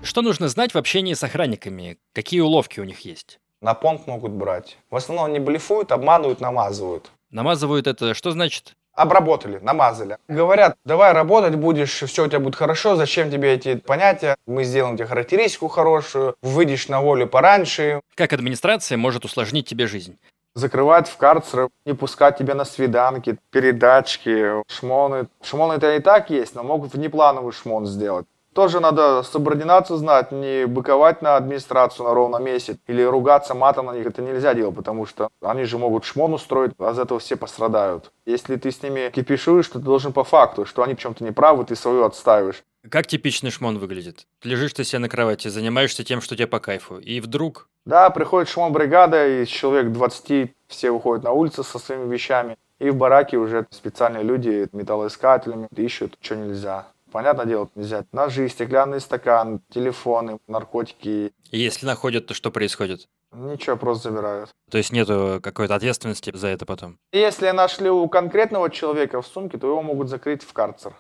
Что 0.02 0.24
нужно 0.24 0.48
знать 0.48 0.74
в 0.74 0.80
общении 0.80 1.14
с 1.14 1.24
охранниками? 1.24 2.00
Какие 2.14 2.40
уловки 2.40 2.80
у 2.80 2.86
них 2.86 3.02
есть? 3.02 3.40
На 3.62 3.76
понт 3.76 4.08
могут 4.08 4.32
брать. 4.32 4.80
В 4.90 4.96
основном 4.96 5.26
они 5.26 5.38
блефуют, 5.38 5.92
обманывают, 5.92 6.42
намазывают. 6.42 7.12
Намазывают 7.30 7.86
это 7.86 8.16
что 8.16 8.32
значит? 8.32 8.74
Обработали, 8.94 9.60
намазали. 9.62 10.18
Говорят, 10.28 10.76
давай 10.86 11.14
работать 11.14 11.56
будешь, 11.56 12.04
все 12.04 12.26
у 12.26 12.28
тебя 12.28 12.40
будет 12.40 12.56
хорошо, 12.56 12.96
зачем 12.96 13.32
тебе 13.32 13.54
эти 13.54 13.76
понятия? 13.76 14.36
Мы 14.46 14.64
сделаем 14.64 14.98
тебе 14.98 15.08
характеристику 15.08 15.68
хорошую, 15.68 16.36
выйдешь 16.42 16.88
на 16.88 17.02
волю 17.02 17.28
пораньше. 17.28 18.02
Как 18.16 18.34
администрация 18.34 18.98
может 18.98 19.26
усложнить 19.26 19.68
тебе 19.68 19.88
жизнь? 19.88 20.18
закрывать 20.54 21.08
в 21.08 21.18
карцер, 21.18 21.70
не 21.86 21.94
пускать 21.94 22.38
тебя 22.38 22.56
на 22.56 22.66
свиданки, 22.66 23.38
передачки, 23.52 24.64
шмоны. 24.68 25.28
Шмоны-то 25.42 25.96
и 25.96 26.00
так 26.00 26.30
есть, 26.30 26.56
но 26.56 26.64
могут 26.64 26.94
внеплановый 26.94 27.54
шмон 27.54 27.86
сделать. 27.86 28.26
Тоже 28.54 28.82
надо 28.82 29.24
субординацию 29.24 29.98
знать, 29.98 30.32
не 30.34 30.66
быковать 30.66 31.22
на 31.22 31.38
администрацию 31.38 32.06
на 32.06 32.14
ровном 32.14 32.44
месте 32.44 32.78
или 32.86 33.02
ругаться 33.02 33.54
матом 33.54 33.86
на 33.86 33.94
них. 33.94 34.06
Это 34.06 34.22
нельзя 34.22 34.54
делать, 34.54 34.76
потому 34.76 35.06
что 35.06 35.30
они 35.42 35.64
же 35.64 35.78
могут 35.78 36.04
шмон 36.04 36.34
устроить, 36.34 36.74
а 36.78 36.94
за 36.94 37.04
этого 37.04 37.22
все 37.22 37.38
пострадают. 37.38 38.12
Если 38.26 38.58
ты 38.58 38.72
с 38.72 38.84
ними 38.84 39.10
кипишуешь, 39.10 39.68
то 39.68 39.80
ты 39.80 39.86
должен 39.86 40.12
по 40.12 40.26
факту, 40.26 40.66
что 40.66 40.84
они 40.84 40.96
в 40.96 41.00
чем-то 41.00 41.24
неправы, 41.24 41.64
ты 41.64 41.78
свою 41.78 42.04
отставишь. 42.04 42.64
Как 42.90 43.08
типичный 43.08 43.52
шмон 43.52 43.78
выглядит? 43.78 44.28
Лежишь 44.44 44.74
ты 44.74 44.84
себе 44.84 45.00
на 45.00 45.08
кровати, 45.08 45.48
занимаешься 45.48 46.04
тем, 46.04 46.20
что 46.20 46.36
тебе 46.36 46.48
по 46.48 46.60
кайфу, 46.60 46.98
и 46.98 47.22
вдруг... 47.22 47.70
Да, 47.86 48.10
приходит 48.10 48.50
шмон 48.50 48.74
бригада, 48.74 49.28
и 49.28 49.46
человек 49.46 49.92
20, 49.94 50.52
все 50.68 50.92
выходят 50.92 51.24
на 51.24 51.32
улицу 51.32 51.64
со 51.64 51.80
своими 51.80 52.12
вещами, 52.12 52.58
и 52.80 52.90
в 52.90 52.96
бараке 52.96 53.38
уже 53.38 53.68
специальные 53.70 54.24
люди 54.24 54.68
металлоискателями 54.74 55.68
ищут, 55.76 56.18
что 56.20 56.36
нельзя. 56.36 56.88
Понятное 57.12 57.46
дело, 57.46 57.70
нельзя 57.76 58.06
ножи, 58.14 58.48
стеклянный 58.48 59.02
стакан, 59.02 59.62
телефоны, 59.70 60.40
наркотики. 60.48 61.34
И 61.52 61.60
если 61.60 61.86
находят, 61.86 62.28
то 62.28 62.34
что 62.34 62.52
происходит? 62.52 63.10
Ничего, 63.34 63.76
просто 63.76 64.10
забирают. 64.10 64.50
То 64.70 64.78
есть 64.78 64.94
нету 64.94 65.40
какой-то 65.44 65.76
ответственности 65.76 66.32
за 66.34 66.48
это 66.48 66.66
потом? 66.66 66.98
Если 67.12 67.50
нашли 67.52 67.90
у 67.90 68.08
конкретного 68.08 68.70
человека 68.70 69.22
в 69.22 69.28
сумке, 69.28 69.58
то 69.58 69.68
его 69.68 69.82
могут 69.82 70.08
закрыть 70.08 70.44
в 70.44 70.54
карцер. 70.54 70.94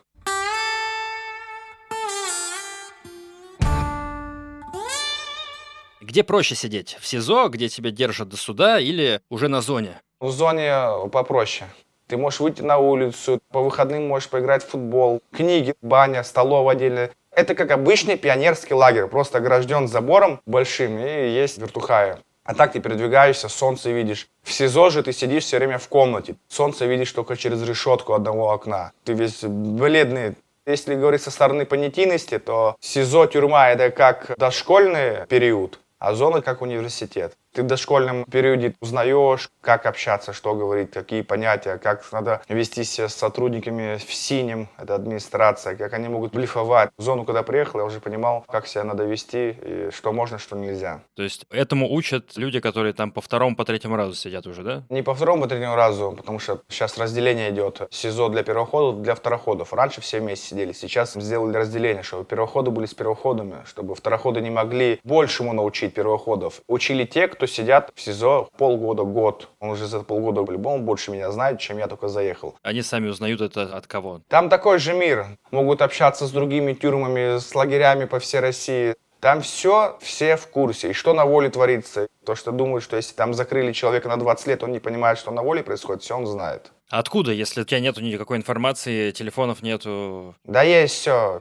Где 6.01 6.23
проще 6.25 6.55
сидеть? 6.55 6.97
В 6.99 7.05
СИЗО, 7.07 7.47
где 7.47 7.69
тебя 7.69 7.89
держат 7.89 8.27
до 8.27 8.35
суда, 8.35 8.81
или 8.81 9.21
уже 9.29 9.47
на 9.47 9.61
зоне? 9.61 10.01
В 10.19 10.29
зоне 10.29 11.07
попроще. 11.09 11.69
Ты 12.11 12.17
можешь 12.17 12.41
выйти 12.41 12.61
на 12.61 12.77
улицу, 12.77 13.39
по 13.53 13.61
выходным 13.61 14.09
можешь 14.09 14.27
поиграть 14.27 14.65
в 14.65 14.67
футбол, 14.67 15.21
книги, 15.31 15.73
баня, 15.81 16.25
столовая 16.25 16.75
отдельная. 16.75 17.11
Это 17.33 17.55
как 17.55 17.71
обычный 17.71 18.17
пионерский 18.17 18.73
лагерь, 18.73 19.07
просто 19.07 19.37
огражден 19.37 19.87
забором 19.87 20.41
большим 20.45 20.99
и 20.99 21.29
есть 21.29 21.57
вертухая. 21.57 22.19
А 22.43 22.53
так 22.53 22.73
ты 22.73 22.81
передвигаешься, 22.81 23.47
солнце 23.47 23.91
видишь. 23.91 24.27
В 24.43 24.51
СИЗО 24.51 24.89
же 24.89 25.03
ты 25.03 25.13
сидишь 25.13 25.45
все 25.45 25.55
время 25.55 25.77
в 25.77 25.87
комнате. 25.87 26.35
Солнце 26.49 26.85
видишь 26.85 27.13
только 27.13 27.37
через 27.37 27.63
решетку 27.65 28.11
одного 28.11 28.51
окна. 28.51 28.91
Ты 29.05 29.13
весь 29.13 29.43
бледный. 29.43 30.35
Если 30.65 30.95
говорить 30.95 31.21
со 31.21 31.31
стороны 31.31 31.65
понятийности, 31.65 32.39
то 32.39 32.75
СИЗО, 32.81 33.27
тюрьма— 33.27 33.69
это 33.71 33.89
как 33.89 34.33
дошкольный 34.37 35.25
период, 35.27 35.79
а 35.97 36.13
зона 36.13 36.41
как 36.41 36.61
университет. 36.61 37.37
Ты 37.53 37.63
в 37.63 37.67
дошкольном 37.67 38.23
периоде 38.23 38.75
узнаешь, 38.79 39.49
как 39.59 39.85
общаться, 39.85 40.31
что 40.31 40.55
говорить, 40.55 40.91
какие 40.91 41.21
понятия, 41.21 41.77
как 41.77 42.09
надо 42.13 42.41
вести 42.47 42.85
себя 42.85 43.09
с 43.09 43.13
сотрудниками 43.15 43.97
в 43.97 44.13
синем, 44.13 44.69
это 44.77 44.95
администрация, 44.95 45.75
как 45.75 45.91
они 45.91 46.07
могут 46.07 46.31
блефовать. 46.31 46.91
В 46.97 47.01
зону, 47.01 47.25
когда 47.25 47.43
приехал, 47.43 47.79
я 47.79 47.85
уже 47.85 47.99
понимал, 47.99 48.45
как 48.47 48.67
себя 48.67 48.85
надо 48.85 49.03
вести, 49.03 49.57
и 49.61 49.89
что 49.91 50.13
можно, 50.13 50.37
что 50.37 50.55
нельзя. 50.55 51.01
То 51.15 51.23
есть 51.23 51.45
этому 51.51 51.91
учат 51.91 52.37
люди, 52.37 52.61
которые 52.61 52.93
там 52.93 53.11
по 53.11 53.19
второму, 53.19 53.57
по 53.57 53.65
третьему 53.65 53.97
разу 53.97 54.13
сидят 54.13 54.47
уже, 54.47 54.63
да? 54.63 54.83
Не 54.89 55.01
по 55.01 55.13
второму, 55.13 55.43
по 55.43 55.49
третьему 55.49 55.75
разу, 55.75 56.13
потому 56.15 56.39
что 56.39 56.61
сейчас 56.69 56.97
разделение 56.97 57.49
идет. 57.49 57.81
СИЗО 57.91 58.29
для 58.29 58.43
первоходов, 58.43 59.01
для 59.01 59.13
второходов. 59.13 59.73
Раньше 59.73 59.99
все 59.99 60.21
вместе 60.21 60.47
сидели, 60.47 60.71
сейчас 60.71 61.15
сделали 61.15 61.57
разделение, 61.57 62.03
чтобы 62.03 62.23
первоходы 62.23 62.71
были 62.71 62.85
с 62.85 62.93
первоходами, 62.93 63.55
чтобы 63.65 63.93
второходы 63.93 64.39
не 64.39 64.51
могли 64.51 65.01
большему 65.03 65.51
научить 65.51 65.93
первоходов. 65.93 66.61
Учили 66.67 67.03
те, 67.03 67.27
кто 67.27 67.40
кто 67.41 67.47
сидят 67.47 67.91
в 67.95 67.99
СИЗО 67.99 68.49
полгода, 68.55 69.01
год. 69.01 69.49
Он 69.59 69.71
уже 69.71 69.87
за 69.87 70.01
полгода 70.01 70.43
по-любому 70.43 70.83
больше 70.83 71.09
меня 71.09 71.31
знает, 71.31 71.59
чем 71.59 71.79
я 71.79 71.87
только 71.87 72.07
заехал. 72.07 72.53
Они 72.61 72.83
сами 72.83 73.07
узнают 73.07 73.41
это 73.41 73.63
от 73.63 73.87
кого? 73.87 74.21
Там 74.27 74.47
такой 74.47 74.77
же 74.77 74.93
мир. 74.93 75.25
Могут 75.49 75.81
общаться 75.81 76.27
с 76.27 76.31
другими 76.31 76.73
тюрьмами, 76.73 77.39
с 77.39 77.55
лагерями 77.55 78.05
по 78.05 78.19
всей 78.19 78.41
России. 78.41 78.93
Там 79.19 79.41
все, 79.41 79.97
все 80.01 80.35
в 80.35 80.49
курсе. 80.49 80.91
И 80.91 80.93
что 80.93 81.15
на 81.15 81.25
воле 81.25 81.49
творится. 81.49 82.07
То, 82.23 82.35
что 82.35 82.51
думают, 82.51 82.83
что 82.83 82.95
если 82.95 83.15
там 83.15 83.33
закрыли 83.33 83.71
человека 83.71 84.07
на 84.07 84.17
20 84.17 84.45
лет, 84.45 84.63
он 84.63 84.71
не 84.71 84.79
понимает, 84.79 85.17
что 85.17 85.31
на 85.31 85.41
воле 85.41 85.63
происходит, 85.63 86.03
все 86.03 86.15
он 86.15 86.27
знает. 86.27 86.71
Откуда, 86.91 87.31
если 87.31 87.61
у 87.61 87.65
тебя 87.65 87.79
нету 87.79 88.01
никакой 88.01 88.37
информации, 88.37 89.09
телефонов 89.09 89.63
нету? 89.63 90.35
Да 90.43 90.61
есть 90.61 90.93
все. 90.93 91.39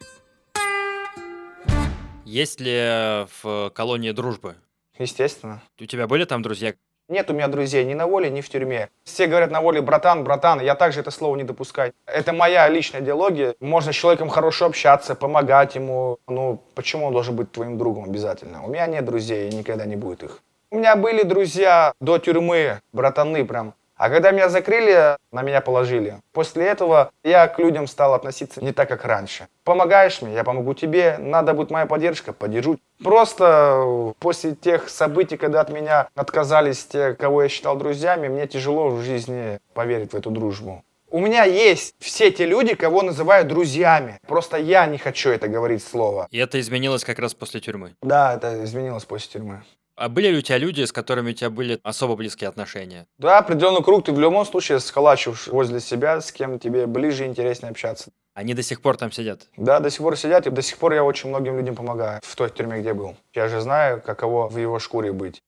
Есть 2.24 2.58
ли 2.58 3.26
в 3.42 3.70
колонии 3.74 4.12
дружбы? 4.12 4.56
Естественно. 5.00 5.62
У 5.80 5.86
тебя 5.86 6.06
были 6.06 6.24
там 6.26 6.42
друзья? 6.42 6.74
Нет 7.08 7.28
у 7.30 7.32
меня 7.32 7.48
друзей 7.48 7.84
ни 7.84 7.94
на 7.94 8.06
воле, 8.06 8.30
ни 8.30 8.42
в 8.42 8.48
тюрьме. 8.48 8.90
Все 9.02 9.26
говорят 9.26 9.50
на 9.50 9.60
воле 9.60 9.80
«братан, 9.80 10.22
братан», 10.22 10.60
я 10.60 10.74
также 10.76 11.00
это 11.00 11.10
слово 11.10 11.36
не 11.36 11.42
допускаю. 11.42 11.92
Это 12.06 12.32
моя 12.32 12.68
личная 12.68 13.00
идеология. 13.00 13.54
Можно 13.60 13.92
с 13.92 13.96
человеком 13.96 14.28
хорошо 14.28 14.66
общаться, 14.66 15.14
помогать 15.14 15.74
ему. 15.74 16.18
Ну, 16.28 16.62
почему 16.74 17.06
он 17.06 17.12
должен 17.12 17.34
быть 17.34 17.50
твоим 17.50 17.78
другом 17.78 18.04
обязательно? 18.04 18.62
У 18.62 18.68
меня 18.68 18.86
нет 18.86 19.04
друзей 19.04 19.48
и 19.48 19.54
никогда 19.56 19.86
не 19.86 19.96
будет 19.96 20.22
их. 20.22 20.42
У 20.70 20.78
меня 20.78 20.94
были 20.94 21.24
друзья 21.24 21.94
до 22.00 22.18
тюрьмы, 22.18 22.80
братаны 22.92 23.44
прям. 23.44 23.74
А 24.00 24.08
когда 24.08 24.30
меня 24.30 24.48
закрыли, 24.48 25.18
на 25.30 25.42
меня 25.42 25.60
положили. 25.60 26.22
После 26.32 26.64
этого 26.64 27.10
я 27.22 27.46
к 27.48 27.58
людям 27.58 27.86
стал 27.86 28.14
относиться 28.14 28.64
не 28.64 28.72
так, 28.72 28.88
как 28.88 29.04
раньше. 29.04 29.46
Помогаешь 29.62 30.22
мне, 30.22 30.32
я 30.32 30.42
помогу 30.42 30.72
тебе. 30.72 31.18
Надо 31.18 31.52
будет 31.52 31.70
моя 31.70 31.84
поддержка, 31.84 32.32
поддержу. 32.32 32.78
Просто 33.04 34.14
после 34.18 34.54
тех 34.54 34.88
событий, 34.88 35.36
когда 35.36 35.60
от 35.60 35.68
меня 35.68 36.08
отказались 36.14 36.82
те, 36.86 37.12
кого 37.12 37.42
я 37.42 37.50
считал 37.50 37.76
друзьями, 37.76 38.28
мне 38.28 38.46
тяжело 38.46 38.88
в 38.88 39.02
жизни 39.02 39.60
поверить 39.74 40.14
в 40.14 40.16
эту 40.16 40.30
дружбу. 40.30 40.82
У 41.10 41.20
меня 41.20 41.44
есть 41.44 41.94
все 41.98 42.30
те 42.30 42.46
люди, 42.46 42.74
кого 42.74 43.02
называют 43.02 43.48
друзьями. 43.48 44.18
Просто 44.26 44.56
я 44.56 44.86
не 44.86 44.96
хочу 44.96 45.28
это 45.28 45.46
говорить 45.46 45.84
слово. 45.84 46.26
И 46.30 46.38
это 46.38 46.58
изменилось 46.58 47.04
как 47.04 47.18
раз 47.18 47.34
после 47.34 47.60
тюрьмы? 47.60 47.92
Да, 48.00 48.34
это 48.34 48.64
изменилось 48.64 49.04
после 49.04 49.30
тюрьмы. 49.30 49.62
А 50.00 50.08
были 50.08 50.28
ли 50.28 50.38
у 50.38 50.40
тебя 50.40 50.56
люди, 50.56 50.82
с 50.82 50.92
которыми 50.92 51.32
у 51.32 51.34
тебя 51.34 51.50
были 51.50 51.78
особо 51.82 52.16
близкие 52.16 52.48
отношения? 52.48 53.06
Да, 53.18 53.36
определенный 53.36 53.82
круг 53.82 54.06
ты 54.06 54.12
в 54.12 54.18
любом 54.18 54.46
случае 54.46 54.80
сколачиваешь 54.80 55.46
возле 55.48 55.78
себя, 55.78 56.22
с 56.22 56.32
кем 56.32 56.58
тебе 56.58 56.86
ближе 56.86 57.26
и 57.26 57.28
интереснее 57.28 57.68
общаться. 57.68 58.10
Они 58.32 58.54
до 58.54 58.62
сих 58.62 58.80
пор 58.80 58.96
там 58.96 59.12
сидят? 59.12 59.48
Да, 59.58 59.78
до 59.78 59.90
сих 59.90 60.00
пор 60.00 60.16
сидят, 60.16 60.46
и 60.46 60.50
до 60.50 60.62
сих 60.62 60.78
пор 60.78 60.94
я 60.94 61.04
очень 61.04 61.28
многим 61.28 61.58
людям 61.58 61.76
помогаю 61.76 62.18
в 62.24 62.34
той 62.34 62.48
тюрьме, 62.48 62.80
где 62.80 62.94
был. 62.94 63.14
Я 63.34 63.48
же 63.48 63.60
знаю, 63.60 64.00
каково 64.00 64.48
в 64.48 64.56
его 64.56 64.78
шкуре 64.78 65.12
быть. 65.12 65.42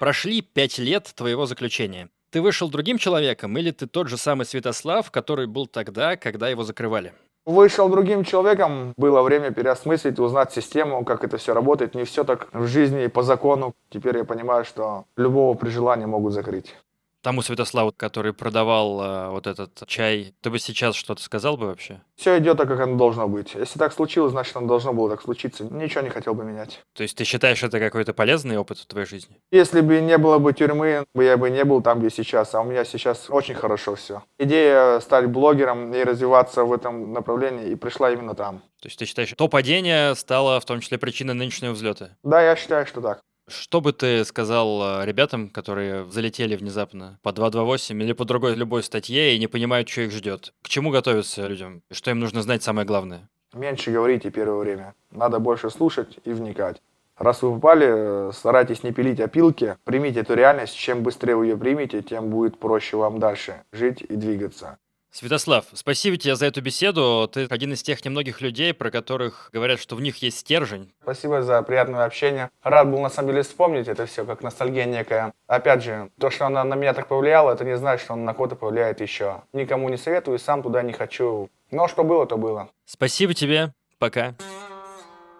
Прошли 0.00 0.40
пять 0.40 0.78
лет 0.78 1.12
твоего 1.14 1.46
заключения. 1.46 2.08
Ты 2.30 2.42
вышел 2.42 2.68
другим 2.68 2.98
человеком 2.98 3.56
или 3.56 3.70
ты 3.70 3.86
тот 3.86 4.08
же 4.08 4.16
самый 4.16 4.46
Святослав, 4.46 5.12
который 5.12 5.46
был 5.46 5.68
тогда, 5.68 6.16
когда 6.16 6.48
его 6.48 6.64
закрывали? 6.64 7.14
Вышел 7.48 7.88
другим 7.88 8.24
человеком, 8.24 8.92
было 8.98 9.22
время 9.22 9.50
переосмыслить, 9.52 10.18
узнать 10.18 10.52
систему, 10.52 11.02
как 11.02 11.24
это 11.24 11.38
все 11.38 11.54
работает. 11.54 11.94
Не 11.94 12.04
все 12.04 12.22
так 12.22 12.48
в 12.52 12.66
жизни 12.66 13.04
и 13.04 13.08
по 13.08 13.22
закону. 13.22 13.72
Теперь 13.88 14.18
я 14.18 14.24
понимаю, 14.24 14.66
что 14.66 15.06
любого 15.16 15.56
при 15.56 15.70
желании 15.70 16.04
могут 16.04 16.34
закрыть 16.34 16.76
тому 17.22 17.42
Святославу, 17.42 17.92
который 17.96 18.32
продавал 18.32 19.02
э, 19.02 19.28
вот 19.30 19.46
этот 19.46 19.82
чай, 19.86 20.34
ты 20.40 20.50
бы 20.50 20.58
сейчас 20.58 20.94
что-то 20.94 21.22
сказал 21.22 21.56
бы 21.56 21.66
вообще? 21.66 22.00
Все 22.16 22.38
идет 22.38 22.56
так, 22.56 22.68
как 22.68 22.80
оно 22.80 22.96
должно 22.96 23.28
быть. 23.28 23.54
Если 23.54 23.78
так 23.78 23.92
случилось, 23.92 24.32
значит, 24.32 24.56
оно 24.56 24.66
должно 24.66 24.92
было 24.92 25.10
так 25.10 25.22
случиться. 25.22 25.64
Ничего 25.64 26.02
не 26.02 26.10
хотел 26.10 26.34
бы 26.34 26.44
менять. 26.44 26.80
То 26.94 27.02
есть 27.02 27.16
ты 27.16 27.24
считаешь 27.24 27.62
это 27.62 27.78
какой-то 27.78 28.12
полезный 28.12 28.56
опыт 28.56 28.78
в 28.78 28.86
твоей 28.86 29.06
жизни? 29.06 29.36
Если 29.50 29.80
бы 29.80 30.00
не 30.00 30.18
было 30.18 30.38
бы 30.38 30.52
тюрьмы, 30.52 31.04
я 31.14 31.36
бы 31.36 31.50
не 31.50 31.64
был 31.64 31.82
там, 31.82 32.00
где 32.00 32.10
сейчас. 32.10 32.54
А 32.54 32.60
у 32.60 32.64
меня 32.64 32.84
сейчас 32.84 33.26
очень 33.28 33.54
хорошо 33.54 33.94
все. 33.94 34.22
Идея 34.38 35.00
стать 35.00 35.26
блогером 35.26 35.92
и 35.94 36.02
развиваться 36.02 36.64
в 36.64 36.72
этом 36.72 37.12
направлении 37.12 37.70
и 37.70 37.74
пришла 37.74 38.10
именно 38.10 38.34
там. 38.34 38.62
То 38.80 38.86
есть 38.86 38.98
ты 38.98 39.06
считаешь, 39.06 39.32
то 39.36 39.48
падение 39.48 40.14
стало 40.14 40.60
в 40.60 40.64
том 40.64 40.80
числе 40.80 40.98
причиной 40.98 41.34
нынешнего 41.34 41.72
взлета? 41.72 42.16
Да, 42.22 42.42
я 42.42 42.54
считаю, 42.54 42.86
что 42.86 43.00
так. 43.00 43.20
Что 43.48 43.80
бы 43.80 43.92
ты 43.92 44.24
сказал 44.24 45.00
э, 45.00 45.06
ребятам, 45.06 45.48
которые 45.48 46.04
залетели 46.10 46.54
внезапно 46.54 47.18
по 47.22 47.32
228 47.32 48.02
или 48.02 48.12
по 48.12 48.24
другой 48.24 48.54
любой 48.54 48.82
статье 48.82 49.34
и 49.34 49.38
не 49.38 49.46
понимают, 49.46 49.88
что 49.88 50.02
их 50.02 50.12
ждет? 50.12 50.52
К 50.62 50.68
чему 50.68 50.90
готовиться 50.90 51.46
людям? 51.46 51.82
Что 51.90 52.10
им 52.10 52.20
нужно 52.20 52.42
знать 52.42 52.62
самое 52.62 52.86
главное? 52.86 53.28
Меньше 53.54 53.90
говорите 53.90 54.30
первое 54.30 54.58
время. 54.58 54.94
Надо 55.10 55.38
больше 55.38 55.70
слушать 55.70 56.18
и 56.24 56.32
вникать. 56.32 56.82
Раз 57.16 57.42
вы 57.42 57.54
попали, 57.54 58.32
старайтесь 58.32 58.84
не 58.84 58.92
пилить 58.92 59.18
опилки, 59.18 59.76
примите 59.84 60.20
эту 60.20 60.34
реальность. 60.34 60.76
Чем 60.76 61.02
быстрее 61.02 61.34
вы 61.34 61.46
ее 61.46 61.56
примете, 61.56 62.02
тем 62.02 62.28
будет 62.30 62.58
проще 62.58 62.96
вам 62.96 63.18
дальше 63.18 63.64
жить 63.72 64.02
и 64.02 64.14
двигаться. 64.14 64.78
Святослав, 65.10 65.64
спасибо 65.72 66.16
тебе 66.16 66.36
за 66.36 66.46
эту 66.46 66.60
беседу. 66.60 67.28
Ты 67.32 67.46
один 67.46 67.72
из 67.72 67.82
тех 67.82 68.04
немногих 68.04 68.40
людей, 68.40 68.74
про 68.74 68.90
которых 68.90 69.50
говорят, 69.52 69.80
что 69.80 69.96
в 69.96 70.00
них 70.00 70.16
есть 70.18 70.38
стержень. 70.38 70.92
Спасибо 71.02 71.42
за 71.42 71.62
приятное 71.62 72.04
общение. 72.04 72.50
Рад 72.62 72.90
был 72.90 73.00
на 73.00 73.08
самом 73.08 73.30
деле 73.30 73.42
вспомнить 73.42 73.88
это 73.88 74.06
все, 74.06 74.24
как 74.24 74.42
ностальгия 74.42 74.84
некая. 74.84 75.32
Опять 75.46 75.82
же, 75.82 76.10
то, 76.20 76.30
что 76.30 76.46
она 76.46 76.62
на 76.64 76.74
меня 76.74 76.92
так 76.92 77.08
повлияла, 77.08 77.52
это 77.52 77.64
не 77.64 77.76
значит, 77.76 78.04
что 78.04 78.14
она 78.14 78.24
на 78.24 78.34
кого-то 78.34 78.54
повлияет 78.54 79.00
еще. 79.00 79.42
Никому 79.52 79.88
не 79.88 79.96
советую, 79.96 80.38
сам 80.38 80.62
туда 80.62 80.82
не 80.82 80.92
хочу. 80.92 81.50
Но 81.70 81.88
что 81.88 82.04
было, 82.04 82.26
то 82.26 82.36
было. 82.36 82.70
Спасибо 82.84 83.34
тебе. 83.34 83.72
Пока. 83.98 84.34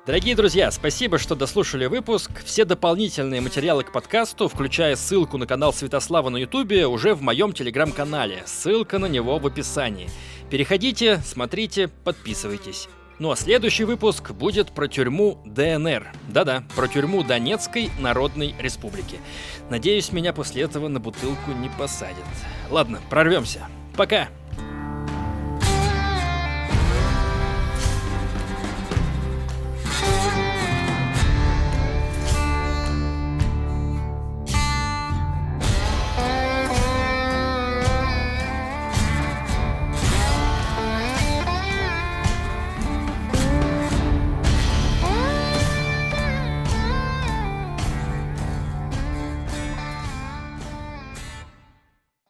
Дорогие 0.09 0.35
друзья, 0.35 0.71
спасибо, 0.71 1.19
что 1.19 1.35
дослушали 1.35 1.85
выпуск. 1.85 2.31
Все 2.43 2.65
дополнительные 2.65 3.43
материалы 3.43 3.85
к 3.85 3.93
подкасту, 3.93 4.49
включая 4.49 4.97
ссылку 4.97 5.37
на 5.37 5.47
канал 5.47 5.71
Святослава 5.75 6.31
на 6.31 6.39
Ютубе, 6.39 6.87
уже 6.87 7.15
в 7.15 7.21
моем 7.21 7.53
телеграм-канале. 7.53 8.43
Ссылка 8.47 8.99
на 8.99 9.05
него 9.05 9.39
в 9.39 9.47
описании. 9.47 10.09
Переходите, 10.49 11.21
смотрите, 11.27 11.89
подписывайтесь. 11.89 12.89
Ну 13.19 13.33
а 13.33 13.37
следующий 13.37 13.85
выпуск 13.85 14.31
будет 14.31 14.73
про 14.73 14.89
тюрьму 14.89 15.43
ДНР. 15.45 16.11
Да-да, 16.31 16.65
про 16.75 16.89
тюрьму 16.89 17.23
Донецкой 17.23 17.91
Народной 18.01 18.55
Республики. 18.59 19.19
Надеюсь, 19.69 20.11
меня 20.11 20.33
после 20.33 20.63
этого 20.63 20.89
на 20.89 21.01
бутылку 21.01 21.53
не 21.53 21.69
посадят. 21.79 22.17
Ладно, 22.71 23.01
прорвемся. 23.11 23.69
Пока! 23.95 24.29